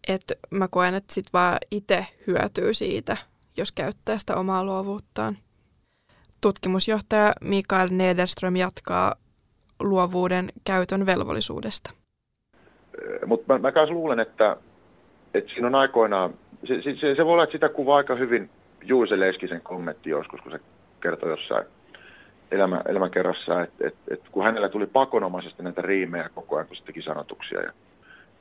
että 0.07 0.33
mä 0.51 0.67
koen, 0.67 0.95
että 0.95 1.13
sit 1.13 1.25
vaan 1.33 1.57
itse 1.71 2.05
hyötyy 2.27 2.73
siitä, 2.73 3.17
jos 3.57 3.71
käyttää 3.71 4.17
sitä 4.17 4.35
omaa 4.35 4.63
luovuuttaan. 4.63 5.37
Tutkimusjohtaja 6.41 7.33
Mikael 7.41 7.87
Nederström 7.91 8.55
jatkaa 8.55 9.15
luovuuden 9.79 10.49
käytön 10.63 11.05
velvollisuudesta. 11.05 11.91
Mutta 13.25 13.53
mä, 13.53 13.59
mä 13.59 13.89
luulen, 13.89 14.19
että, 14.19 14.57
että 15.33 15.53
siinä 15.53 15.67
on 15.67 15.75
aikoinaan, 15.75 16.33
se, 16.67 16.81
se, 16.81 17.15
se 17.15 17.25
voi 17.25 17.33
olla, 17.33 17.43
että 17.43 17.51
sitä 17.51 17.69
kuvaa 17.69 17.97
aika 17.97 18.15
hyvin 18.15 18.49
Juuse 18.83 19.19
Leskisen 19.19 19.61
kommentti 19.61 20.09
joskus, 20.09 20.41
kun 20.41 20.51
se 20.51 20.59
kertoi 21.01 21.29
jossain 21.29 21.65
elämä, 22.51 22.81
elämäkerrassa, 22.87 23.61
että, 23.61 23.87
että, 23.87 24.13
että 24.13 24.29
kun 24.31 24.43
hänellä 24.43 24.69
tuli 24.69 24.87
pakonomaisesti 24.87 25.63
näitä 25.63 25.81
riimejä 25.81 26.29
koko 26.35 26.55
ajan, 26.55 26.67
kun 26.67 26.77
se 26.77 26.83
teki 26.83 27.01
sanotuksia. 27.01 27.61
Ja, 27.61 27.71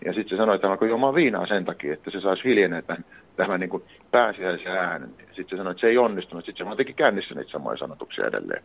ja 0.04 0.12
sitten 0.12 0.28
se 0.28 0.37
sanoi, 0.37 0.54
että 0.54 0.66
hän 0.66 0.72
alkoi 0.72 0.88
juomaan 0.88 1.14
viinaa 1.14 1.46
sen 1.46 1.64
takia, 1.64 1.92
että 1.92 2.10
se 2.10 2.20
saisi 2.20 2.44
hiljenee 2.44 2.82
tämän, 2.82 3.04
tämän 3.37 3.60
niin 3.60 3.82
pääsiäisen 4.10 4.72
äänen. 4.72 5.10
Sitten 5.18 5.48
se 5.48 5.56
sanoi, 5.56 5.70
että 5.70 5.80
se 5.80 5.87
ei 5.87 5.98
onnistunut. 5.98 6.44
Sitten 6.44 6.64
se 6.64 6.66
vaan 6.66 6.76
teki 6.76 6.92
kännissä 6.92 7.34
niitä 7.34 7.50
samoja 7.50 7.76
sanotuksia 7.76 8.26
edelleen. 8.26 8.62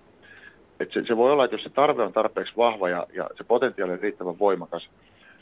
Et 0.79 0.91
se, 0.93 1.03
se 1.07 1.17
voi 1.17 1.31
olla, 1.31 1.45
että 1.45 1.55
jos 1.55 1.63
se 1.63 1.69
tarve 1.69 2.03
on 2.03 2.13
tarpeeksi 2.13 2.53
vahva 2.57 2.89
ja, 2.89 3.07
ja 3.13 3.29
se 3.37 3.43
potentiaali 3.43 3.93
on 3.93 3.99
riittävän 3.99 4.39
voimakas, 4.39 4.89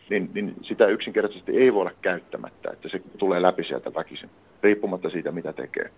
niin, 0.10 0.30
niin 0.34 0.56
sitä 0.62 0.88
yksinkertaisesti 0.88 1.58
ei 1.58 1.74
voi 1.74 1.82
olla 1.82 1.91
käyttämättä, 2.02 2.70
että 2.74 2.89
se 2.89 3.02
tulee 3.17 3.41
läpi 3.41 3.63
sieltä 3.63 3.93
väkisin, 3.93 4.30
riippumatta 4.63 5.10
siitä, 5.10 5.32
mitä 5.32 5.54
tekee. 5.54 5.91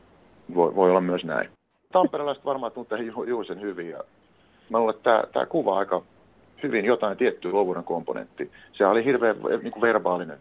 Voi, 0.56 0.76
voi 0.76 0.90
olla 0.90 1.02
myös 1.02 1.24
näin. 1.24 1.50
Tamperelaiset 1.92 2.46
varmaan 2.46 2.72
tuntee 2.72 3.04
Ju, 3.04 3.24
Juusen 3.24 3.62
hyvin 3.62 3.90
ja 3.90 4.04
mä 4.70 4.80
luulen, 4.80 4.96
että 4.96 5.04
tämä, 5.04 5.24
tämä 5.34 5.46
kuvaa 5.46 5.80
aika 5.80 6.02
hyvin 6.64 6.86
jotain 6.86 7.18
tiettyä 7.18 7.52
luovuuden 7.52 7.84
komponentti. 7.84 8.52
Se 8.74 8.86
oli 8.86 9.06
hirveän 9.06 9.36
niin 9.64 9.72
kuin 9.72 9.82
verbaalinen 9.82 10.38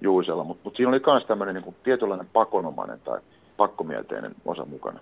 Juusella, 0.00 0.44
mutta, 0.44 0.60
mutta 0.64 0.76
siinä 0.76 0.90
oli 0.90 1.00
myös 1.06 1.24
tämmöinen 1.24 1.54
niin 1.54 1.64
kuin 1.64 1.76
tietynlainen 1.82 2.28
pakonomainen 2.32 3.00
tai 3.00 3.20
pakkomielteinen 3.56 4.34
osa 4.44 4.64
mukana. 4.64 5.00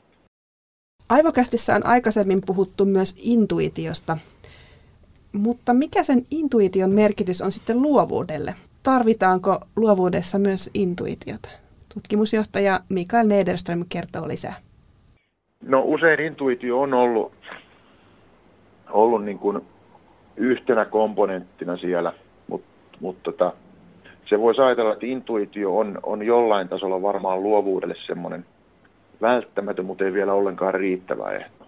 Aivokästissä 1.08 1.74
on 1.74 1.86
aikaisemmin 1.86 2.40
puhuttu 2.46 2.84
myös 2.84 3.14
intuitiosta, 3.18 4.18
mutta 5.36 5.74
mikä 5.74 6.02
sen 6.02 6.22
intuition 6.30 6.90
merkitys 6.90 7.42
on 7.42 7.52
sitten 7.52 7.82
luovuudelle? 7.82 8.54
Tarvitaanko 8.82 9.60
luovuudessa 9.76 10.38
myös 10.38 10.70
intuitiota? 10.74 11.48
Tutkimusjohtaja 11.94 12.80
Mikael 12.88 13.26
Nederström 13.26 13.84
kertoo 13.88 14.28
lisää. 14.28 14.54
No 15.62 15.82
usein 15.84 16.20
intuitio 16.20 16.80
on 16.80 16.94
ollut, 16.94 17.32
ollut 18.90 19.24
niin 19.24 19.38
kuin 19.38 19.60
yhtenä 20.36 20.84
komponenttina 20.84 21.76
siellä, 21.76 22.12
mutta, 22.48 22.68
mutta 23.00 23.22
tota, 23.32 23.52
se 24.28 24.40
voisi 24.40 24.60
ajatella, 24.60 24.92
että 24.92 25.06
intuitio 25.06 25.78
on, 25.78 25.98
on 26.02 26.22
jollain 26.22 26.68
tasolla 26.68 27.02
varmaan 27.02 27.42
luovuudelle 27.42 27.94
semmoinen 28.06 28.46
välttämätön, 29.20 29.84
mutta 29.84 30.04
ei 30.04 30.12
vielä 30.12 30.32
ollenkaan 30.32 30.74
riittävä 30.74 31.32
ehto. 31.32 31.65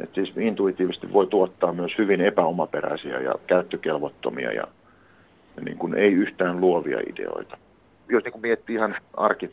Et 0.00 0.10
siis 0.14 0.32
intuitiivisesti 0.36 1.12
voi 1.12 1.26
tuottaa 1.26 1.72
myös 1.72 1.92
hyvin 1.98 2.20
epäomaperäisiä 2.20 3.20
ja 3.20 3.34
käyttökelvottomia 3.46 4.52
ja, 4.52 4.64
niin 5.64 5.78
kuin 5.78 5.94
ei 5.94 6.12
yhtään 6.12 6.60
luovia 6.60 7.00
ideoita. 7.06 7.58
Jos 8.08 8.24
niin 8.24 8.32
kuin 8.32 8.42
miettii 8.42 8.76
ihan 8.76 8.94
arki, 9.16 9.50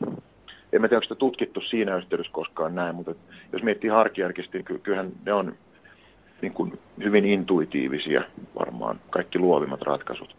en 0.73 0.81
tiedä, 0.81 0.95
onko 0.95 1.03
sitä 1.03 1.15
tutkittu 1.15 1.61
siinä 1.61 1.97
yhteydessä 1.97 2.33
koskaan 2.33 2.75
näin, 2.75 2.95
mutta 2.95 3.15
jos 3.53 3.63
miettii 3.63 3.89
harkiarkisesti, 3.89 4.57
niin 4.57 4.81
kyllähän 4.81 5.11
ne 5.25 5.33
on 5.33 5.55
niin 6.41 6.53
kuin 6.53 6.79
hyvin 7.03 7.25
intuitiivisia 7.25 8.23
varmaan 8.59 8.99
kaikki 9.09 9.39
luovimmat 9.39 9.81
ratkaisut. 9.81 10.35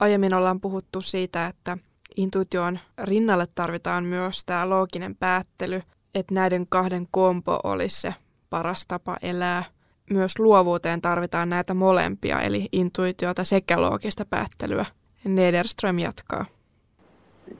Aiemmin 0.00 0.34
ollaan 0.34 0.60
puhuttu 0.60 1.00
siitä, 1.00 1.46
että 1.46 1.78
intuition 2.16 2.78
rinnalle 3.04 3.46
tarvitaan 3.54 4.04
myös 4.04 4.44
tämä 4.46 4.68
looginen 4.68 5.16
päättely, 5.16 5.80
että 6.14 6.34
näiden 6.34 6.66
kahden 6.68 7.06
kompo 7.10 7.60
olisi 7.64 8.00
se 8.00 8.14
paras 8.50 8.86
tapa 8.86 9.16
elää. 9.22 9.64
Myös 10.10 10.38
luovuuteen 10.38 11.00
tarvitaan 11.00 11.50
näitä 11.50 11.74
molempia, 11.74 12.40
eli 12.40 12.66
intuitiota 12.72 13.44
sekä 13.44 13.80
loogista 13.80 14.24
päättelyä. 14.30 14.84
Nederström 15.24 15.98
jatkaa. 15.98 16.44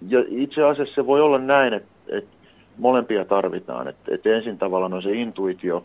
Ja 0.09 0.25
itse 0.29 0.63
asiassa 0.63 0.95
se 0.95 1.07
voi 1.07 1.21
olla 1.21 1.39
näin, 1.39 1.73
että, 1.73 1.89
että 2.09 2.37
molempia 2.79 3.25
tarvitaan. 3.25 3.89
Että, 3.89 4.15
että 4.15 4.29
ensin 4.29 4.59
tavallaan 4.59 4.93
on 4.93 5.03
se 5.03 5.13
intuitio, 5.13 5.85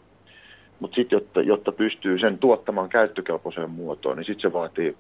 mutta 0.80 0.96
sitten 0.96 1.16
jotta, 1.16 1.42
jotta 1.42 1.72
pystyy 1.72 2.20
sen 2.20 2.38
tuottamaan 2.38 2.90
käyttökelpoiseen 2.90 3.70
muotoon, 3.70 4.18
niin 4.18 4.26
sitten 4.26 4.50
se 4.50 4.54
vaatii 4.54 4.98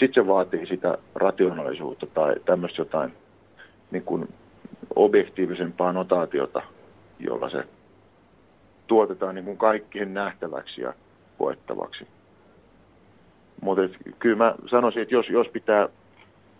sitten 0.00 0.24
se 0.24 0.28
vaatii 0.28 0.66
sitä 0.66 0.98
rationaalisuutta 1.14 2.06
tai 2.06 2.36
tämmöistä 2.44 2.80
jotain 2.80 3.12
niin 3.90 4.02
kuin 4.02 4.28
objektiivisempaa 4.96 5.92
notaatiota, 5.92 6.62
jolla 7.18 7.50
se 7.50 7.64
tuotetaan 8.90 9.34
niin 9.34 9.44
kuin 9.44 9.56
kaikkien 9.56 10.14
nähtäväksi 10.14 10.80
ja 10.80 10.92
koettavaksi. 11.38 12.06
Mutta 13.62 13.82
kyllä 14.18 14.36
mä 14.36 14.54
sanoisin, 14.70 15.02
että 15.02 15.14
jos, 15.14 15.28
jos 15.28 15.48
pitää, 15.48 15.88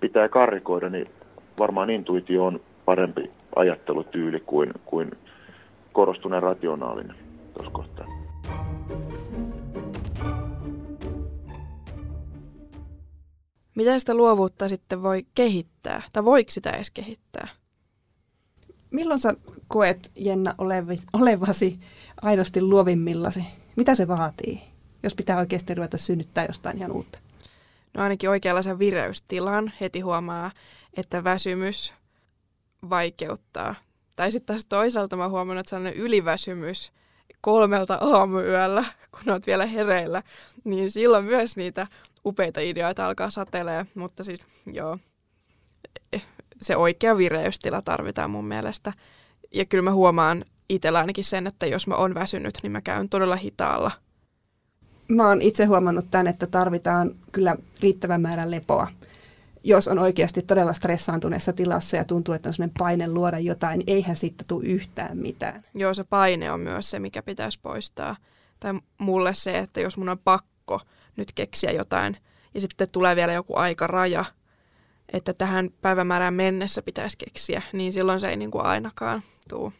pitää 0.00 0.28
karikoida, 0.28 0.88
niin 0.88 1.10
varmaan 1.58 1.90
intuitio 1.90 2.46
on 2.46 2.60
parempi 2.84 3.30
ajattelutyyli 3.56 4.40
kuin, 4.40 4.72
kuin 4.84 5.10
korostuneen 5.92 6.42
rationaalinen 6.42 7.16
tuossa 7.54 7.72
kohtaa. 7.72 8.06
Miten 13.76 14.00
sitä 14.00 14.14
luovuutta 14.14 14.68
sitten 14.68 15.02
voi 15.02 15.22
kehittää? 15.34 16.02
Tai 16.12 16.24
voiko 16.24 16.50
sitä 16.50 16.70
edes 16.70 16.90
kehittää? 16.90 17.48
Milloin 18.90 19.20
sä 19.20 19.35
koet, 19.68 20.12
Jenna, 20.16 20.55
olevi, 20.59 20.96
olevasi 21.12 21.81
aidosti 22.22 22.62
luovimmillasi? 22.62 23.44
Mitä 23.76 23.94
se 23.94 24.09
vaatii, 24.09 24.62
jos 25.03 25.14
pitää 25.14 25.38
oikeasti 25.38 25.74
ruveta 25.74 25.98
synnyttää 25.98 26.44
jostain 26.44 26.79
ihan 26.79 26.92
uutta? 26.92 27.18
No 27.94 28.03
ainakin 28.03 28.31
oikeanlaisen 28.31 28.79
vireystilan 28.79 29.72
heti 29.81 30.00
huomaa, 30.00 30.50
että 30.96 31.24
väsymys 31.24 31.92
vaikeuttaa. 32.90 33.74
Tai 34.16 34.33
sitten 34.33 34.55
taas 34.55 34.64
toisaalta 34.64 35.16
mä 35.16 35.29
huomannut, 35.29 35.61
että 35.61 35.70
sellainen 35.70 36.00
yliväsymys 36.00 36.92
kolmelta 37.40 37.94
aamuyöllä, 38.00 38.85
kun 39.11 39.33
oot 39.33 39.46
vielä 39.46 39.66
hereillä, 39.66 40.22
niin 40.64 40.90
silloin 40.90 41.24
myös 41.24 41.57
niitä 41.57 41.87
upeita 42.26 42.61
ideoita 42.61 43.07
alkaa 43.07 43.31
satelee, 43.31 43.87
mutta 43.94 44.24
siis 44.24 44.40
joo, 44.66 44.98
se 46.62 46.76
oikea 46.76 47.16
vireystila 47.16 47.82
tarvitaan 47.82 48.30
mun 48.30 48.44
mielestä. 48.44 48.92
Ja 49.54 49.64
kyllä 49.64 49.82
mä 49.82 49.92
huomaan 49.92 50.44
itsellä 50.68 50.98
ainakin 50.98 51.24
sen, 51.24 51.46
että 51.46 51.66
jos 51.66 51.86
mä 51.86 51.94
oon 51.94 52.14
väsynyt, 52.14 52.58
niin 52.62 52.72
mä 52.72 52.80
käyn 52.80 53.08
todella 53.08 53.36
hitaalla. 53.36 53.90
Mä 55.08 55.28
oon 55.28 55.42
itse 55.42 55.64
huomannut 55.64 56.10
tämän, 56.10 56.26
että 56.26 56.46
tarvitaan 56.46 57.14
kyllä 57.32 57.56
riittävän 57.80 58.20
määrän 58.20 58.50
lepoa. 58.50 58.88
Jos 59.64 59.88
on 59.88 59.98
oikeasti 59.98 60.42
todella 60.42 60.72
stressaantuneessa 60.72 61.52
tilassa 61.52 61.96
ja 61.96 62.04
tuntuu, 62.04 62.34
että 62.34 62.48
on 62.48 62.54
sellainen 62.54 62.74
paine 62.78 63.08
luoda 63.08 63.38
jotain, 63.38 63.78
niin 63.78 63.90
eihän 63.90 64.16
siitä 64.16 64.44
tule 64.48 64.64
yhtään 64.64 65.18
mitään. 65.18 65.64
Joo, 65.74 65.94
se 65.94 66.04
paine 66.04 66.52
on 66.52 66.60
myös 66.60 66.90
se, 66.90 66.98
mikä 66.98 67.22
pitäisi 67.22 67.58
poistaa. 67.62 68.16
Tai 68.60 68.74
mulle 68.98 69.34
se, 69.34 69.58
että 69.58 69.80
jos 69.80 69.96
mun 69.96 70.08
on 70.08 70.18
pakko 70.18 70.80
nyt 71.16 71.32
keksiä 71.32 71.70
jotain. 71.72 72.16
Ja 72.54 72.60
sitten 72.60 72.88
tulee 72.92 73.16
vielä 73.16 73.32
joku 73.32 73.56
aikaraja, 73.56 74.24
että 75.12 75.34
tähän 75.34 75.70
päivämäärään 75.80 76.34
mennessä 76.34 76.82
pitäisi 76.82 77.18
keksiä, 77.18 77.62
niin 77.72 77.92
silloin 77.92 78.20
se 78.20 78.28
ei 78.28 78.36
niin 78.36 78.50
kuin 78.50 78.64
ainakaan 78.64 79.22
tule. 79.48 79.72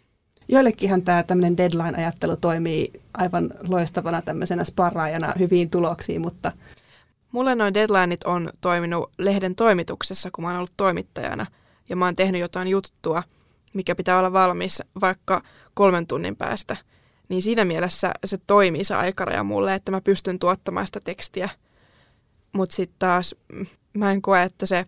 Joillekinhan 0.49 1.03
tämä 1.03 1.23
tämmöinen 1.23 1.57
deadline-ajattelu 1.57 2.37
toimii 2.37 2.93
aivan 3.15 3.51
loistavana 3.69 4.23
tämmöisenä 4.23 4.65
sparraajana 4.65 5.35
hyviin 5.39 5.71
tuloksiin, 5.71 6.21
mutta... 6.21 6.53
Mulle 7.33 7.55
noin 7.55 7.75
deadlineit 7.75 8.25
on 8.25 8.51
toiminut 8.61 9.11
lehden 9.19 9.55
toimituksessa, 9.55 10.29
kun 10.33 10.45
mä 10.45 10.49
oon 10.49 10.57
ollut 10.57 10.73
toimittajana, 10.77 11.47
ja 11.89 11.97
mä 11.97 12.05
oon 12.05 12.17
tehnyt 12.17 12.41
jotain 12.41 12.69
juttua, 12.69 13.23
mikä 13.75 13.95
pitää 13.95 14.19
olla 14.19 14.33
valmis 14.33 14.83
vaikka 15.01 15.43
kolmen 15.75 16.07
tunnin 16.07 16.37
päästä– 16.37 16.77
niin 17.31 17.43
siinä 17.43 17.65
mielessä 17.65 18.13
se 18.25 18.39
toimii 18.47 18.85
se 18.85 18.95
aikaraja 18.95 19.45
mulle, 19.45 19.75
että 19.75 19.91
mä 19.91 20.01
pystyn 20.01 20.39
tuottamaan 20.39 20.87
sitä 20.87 21.01
tekstiä. 21.01 21.49
Mutta 22.53 22.77
sitten 22.77 22.97
taas 22.99 23.35
mm, 23.53 23.67
mä 23.93 24.13
en 24.13 24.23
koe, 24.23 24.43
että 24.43 24.67
se 24.67 24.85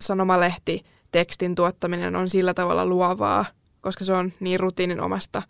sanomalehti 0.00 0.84
tekstin 1.12 1.54
tuottaminen 1.54 2.16
on 2.16 2.30
sillä 2.30 2.54
tavalla 2.54 2.86
luovaa, 2.86 3.44
koska 3.80 4.04
se 4.04 4.12
on 4.12 4.32
niin 4.40 4.60
rutiininomasta. 4.60 5.42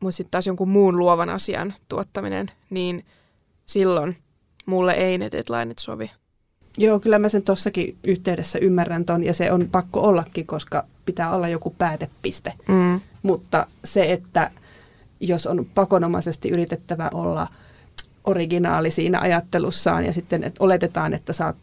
Mutta 0.00 0.16
sitten 0.16 0.30
taas 0.30 0.46
jonkun 0.46 0.68
muun 0.68 0.98
luovan 0.98 1.30
asian 1.30 1.74
tuottaminen, 1.88 2.50
niin 2.70 3.04
silloin 3.66 4.16
mulle 4.66 4.92
ei 4.92 5.18
ne 5.18 5.30
deadlineit 5.30 5.78
sovi. 5.78 6.10
Joo, 6.78 7.00
kyllä 7.00 7.18
mä 7.18 7.28
sen 7.28 7.42
tuossakin 7.42 7.96
yhteydessä 8.04 8.58
ymmärrän 8.58 9.04
ton 9.04 9.24
ja 9.24 9.34
se 9.34 9.52
on 9.52 9.68
pakko 9.72 10.00
ollakin, 10.00 10.46
koska 10.46 10.84
pitää 11.04 11.34
olla 11.34 11.48
joku 11.48 11.74
päätepiste. 11.78 12.52
Mm. 12.68 13.00
Mutta 13.22 13.66
se, 13.84 14.12
että 14.12 14.50
jos 15.20 15.46
on 15.46 15.66
pakonomaisesti 15.74 16.48
yritettävä 16.48 17.10
olla 17.14 17.46
originaali 18.24 18.90
siinä 18.90 19.20
ajattelussaan 19.20 20.04
ja 20.04 20.12
sitten 20.12 20.44
että 20.44 20.64
oletetaan, 20.64 21.14
että 21.14 21.32
saat 21.32 21.56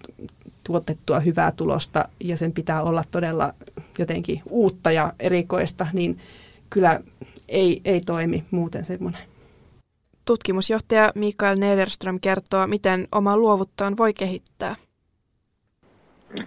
tuotettua 0.69 1.19
hyvää 1.19 1.51
tulosta 1.57 2.05
ja 2.23 2.37
sen 2.37 2.51
pitää 2.51 2.83
olla 2.83 3.03
todella 3.11 3.53
jotenkin 3.99 4.41
uutta 4.49 4.91
ja 4.91 5.13
erikoista, 5.19 5.87
niin 5.93 6.17
kyllä 6.69 6.99
ei, 7.47 7.81
ei 7.85 8.01
toimi 8.01 8.43
muuten 8.51 8.83
semmoinen. 8.83 9.21
Tutkimusjohtaja 10.25 11.11
Mikael 11.15 11.55
Nederström 11.59 12.19
kertoo, 12.21 12.67
miten 12.67 13.07
oma 13.11 13.37
luovuttaan 13.37 13.97
voi 13.97 14.13
kehittää. 14.13 14.75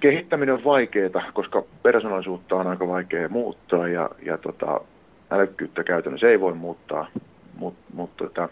Kehittäminen 0.01 0.55
on 0.55 0.65
vaikeaa, 0.65 1.33
koska 1.35 1.63
persoonallisuutta 1.83 2.57
on 2.57 2.67
aika 2.67 2.89
vaikea 2.89 3.29
muuttaa 3.29 3.89
ja, 3.89 4.11
ja 4.27 4.39
tota, 4.39 4.81
älykkyyttä 5.31 5.85
käytännössä 5.85 6.29
ei 6.29 6.41
voi 6.41 6.55
muuttaa, 6.55 7.07
mutta 7.55 7.83
mut, 7.95 8.17
tota, 8.17 8.49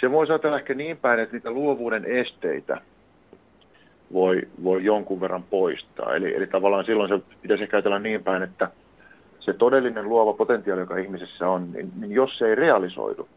se 0.00 0.10
voi 0.10 0.26
ajatella 0.28 0.58
ehkä 0.58 0.74
niin 0.74 0.96
päin, 0.96 1.20
että 1.20 1.36
niitä 1.36 1.50
luovuuden 1.50 2.04
esteitä 2.04 2.80
voi, 4.12 4.42
voi 4.64 4.84
jonkun 4.84 5.20
verran 5.20 5.42
poistaa. 5.42 6.14
Eli, 6.14 6.36
eli 6.36 6.46
tavallaan 6.46 6.84
silloin 6.84 7.08
se 7.08 7.36
pitäisi 7.42 7.62
ehkä 7.62 7.76
ajatella 7.76 7.98
niin 7.98 8.24
päin, 8.24 8.42
että 8.42 8.70
se 9.40 9.52
todellinen 9.52 10.08
luova 10.08 10.32
potentiaali, 10.32 10.80
joka 10.80 10.96
ihmisessä 10.96 11.48
on, 11.48 11.72
niin, 11.72 11.92
niin 12.00 12.12
jos 12.12 12.38
se 12.38 12.46
ei 12.46 12.54
realisoidu, 12.54 13.28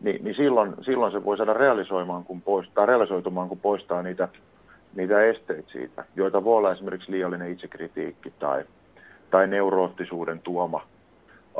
niin, 0.00 0.24
niin 0.24 0.34
silloin, 0.36 0.74
silloin 0.80 1.12
se 1.12 1.24
voi 1.24 1.36
saada 1.36 1.54
realisoimaan, 1.54 2.24
kun 2.24 2.42
poistaa, 2.42 2.86
realisoitumaan, 2.86 3.48
kun 3.48 3.60
poistaa 3.60 4.02
niitä, 4.02 4.28
niitä 4.94 5.22
esteitä 5.22 5.70
siitä, 5.72 6.04
joita 6.16 6.44
voi 6.44 6.56
olla 6.56 6.72
esimerkiksi 6.72 7.12
liiallinen 7.12 7.52
itsekritiikki 7.52 8.32
tai, 8.38 8.64
tai 9.30 9.46
neuroottisuuden 9.46 10.40
tuoma 10.40 10.86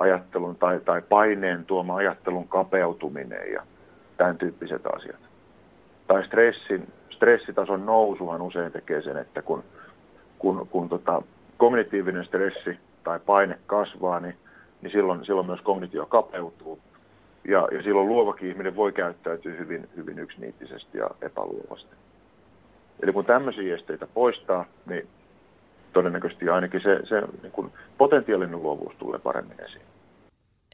ajattelun 0.01 0.57
tai, 0.57 0.81
tai 0.81 1.03
paineen 1.09 1.65
tuoma 1.65 1.97
ajattelun 1.97 2.49
kapeutuminen 2.49 3.53
ja 3.53 3.63
tämän 4.17 4.39
tyyppiset 4.39 4.87
asiat. 4.87 5.21
Tai 6.07 6.25
stressin, 6.27 6.87
stressitason 7.23 7.87
nousuhan 7.87 8.43
usein 8.43 8.73
tekee 8.73 9.03
sen, 9.03 9.17
että 9.17 9.43
kun, 9.43 9.65
kun, 10.39 10.69
kun 10.71 10.89
tota, 10.89 11.23
kognitiivinen 11.57 12.25
stressi 12.25 12.79
tai 13.05 13.21
paine 13.21 13.59
kasvaa, 13.67 14.21
niin, 14.21 14.35
niin 14.83 14.93
silloin, 14.93 15.25
silloin 15.25 15.47
myös 15.47 15.61
kognitio 15.61 16.07
kapeutuu. 16.07 16.79
Ja, 17.49 17.69
ja 17.73 17.83
silloin 17.83 18.09
luovakin 18.09 18.49
ihminen 18.49 18.77
voi 18.77 18.93
käyttäytyä 18.93 19.53
hyvin, 19.53 19.89
hyvin 19.97 20.19
yksiniittisesti 20.19 20.99
ja 20.99 21.11
epäluovasti. 21.23 21.97
Eli 23.03 23.13
kun 23.13 23.25
tämmöisiä 23.25 23.75
esteitä 23.75 24.07
poistaa, 24.07 24.65
niin 24.87 25.09
todennäköisesti 25.93 26.49
ainakin 26.49 26.81
se, 26.83 27.01
se 27.09 27.21
niin 27.43 27.53
kuin 27.53 27.73
potentiaalinen 27.99 28.63
luovuus 28.63 28.95
tulee 28.99 29.19
paremmin 29.19 29.61
esiin. 29.61 29.85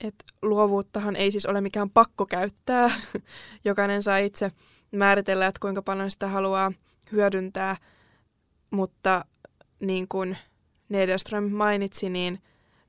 Et 0.05 0.15
luovuuttahan 0.43 1.17
ei 1.17 1.31
siis 1.31 1.47
ole 1.47 1.61
mikään 1.61 1.91
pakko 1.91 2.27
käyttää. 2.27 2.91
Jokainen 3.65 4.03
saa 4.03 4.19
itse 4.19 4.51
määritellä, 4.93 5.47
että 5.47 5.61
kuinka 5.61 5.83
paljon 5.83 6.11
sitä 6.11 6.29
haluaa 6.29 6.73
hyödyntää, 7.13 7.77
mutta 8.71 9.25
niin 9.81 10.09
kuin 10.09 10.37
Nederström 10.89 11.53
mainitsi, 11.53 12.11
niin 12.11 12.39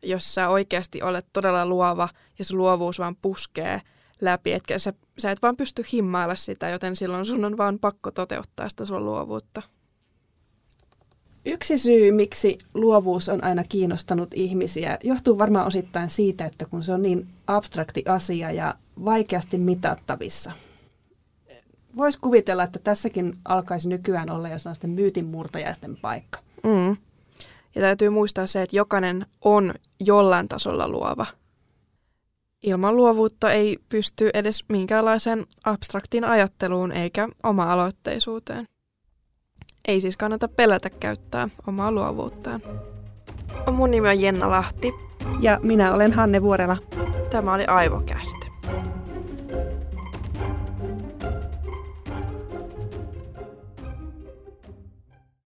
jos 0.03 0.35
sä 0.35 0.49
oikeasti 0.49 1.01
olet 1.01 1.25
todella 1.33 1.65
luova 1.65 2.09
ja 2.39 2.45
se 2.45 2.53
luovuus 2.53 2.99
vaan 2.99 3.15
puskee 3.21 3.81
läpi, 4.21 4.51
etkä 4.51 4.79
sä, 4.79 4.93
sä 5.17 5.31
et 5.31 5.41
vaan 5.41 5.57
pysty 5.57 5.83
himmailla 5.93 6.35
sitä, 6.35 6.69
joten 6.69 6.95
silloin 6.95 7.25
sun 7.25 7.45
on 7.45 7.57
vaan 7.57 7.79
pakko 7.79 8.11
toteuttaa 8.11 8.69
sitä 8.69 8.85
sun 8.85 9.05
luovuutta. 9.05 9.61
Yksi 11.45 11.77
syy, 11.77 12.11
miksi 12.11 12.57
luovuus 12.73 13.29
on 13.29 13.43
aina 13.43 13.63
kiinnostanut 13.63 14.33
ihmisiä, 14.33 14.97
johtuu 15.03 15.39
varmaan 15.39 15.67
osittain 15.67 16.09
siitä, 16.09 16.45
että 16.45 16.65
kun 16.65 16.83
se 16.83 16.93
on 16.93 17.01
niin 17.01 17.27
abstrakti 17.47 18.03
asia 18.07 18.51
ja 18.51 18.75
vaikeasti 19.05 19.57
mitattavissa. 19.57 20.51
Voisi 21.95 22.19
kuvitella, 22.19 22.63
että 22.63 22.79
tässäkin 22.79 23.37
alkaisi 23.45 23.89
nykyään 23.89 24.31
olla 24.31 24.49
jo 24.49 24.59
sellaisten 24.59 24.89
myytinmurtajaisten 24.89 25.97
paikka. 25.97 26.39
Mm. 26.63 26.97
Ja 27.75 27.81
täytyy 27.81 28.09
muistaa 28.09 28.47
se, 28.47 28.61
että 28.61 28.75
jokainen 28.75 29.25
on 29.41 29.73
jollain 29.99 30.47
tasolla 30.47 30.87
luova. 30.87 31.25
Ilman 32.63 32.95
luovuutta 32.95 33.51
ei 33.51 33.77
pysty 33.89 34.29
edes 34.33 34.63
minkäänlaiseen 34.69 35.45
abstraktiin 35.63 36.23
ajatteluun 36.23 36.91
eikä 36.91 37.27
oma-aloitteisuuteen. 37.43 38.65
Ei 39.87 40.01
siis 40.01 40.17
kannata 40.17 40.47
pelätä 40.47 40.89
käyttää 40.89 41.49
omaa 41.67 41.91
luovuuttaan. 41.91 42.61
Mun 43.71 43.91
nimi 43.91 44.09
on 44.09 44.21
Jenna 44.21 44.49
Lahti. 44.49 44.91
Ja 45.41 45.59
minä 45.63 45.93
olen 45.93 46.13
Hanne 46.13 46.41
Vuorela. 46.41 46.77
Tämä 47.29 47.53
oli 47.53 47.65
Aivokästi. 47.65 48.51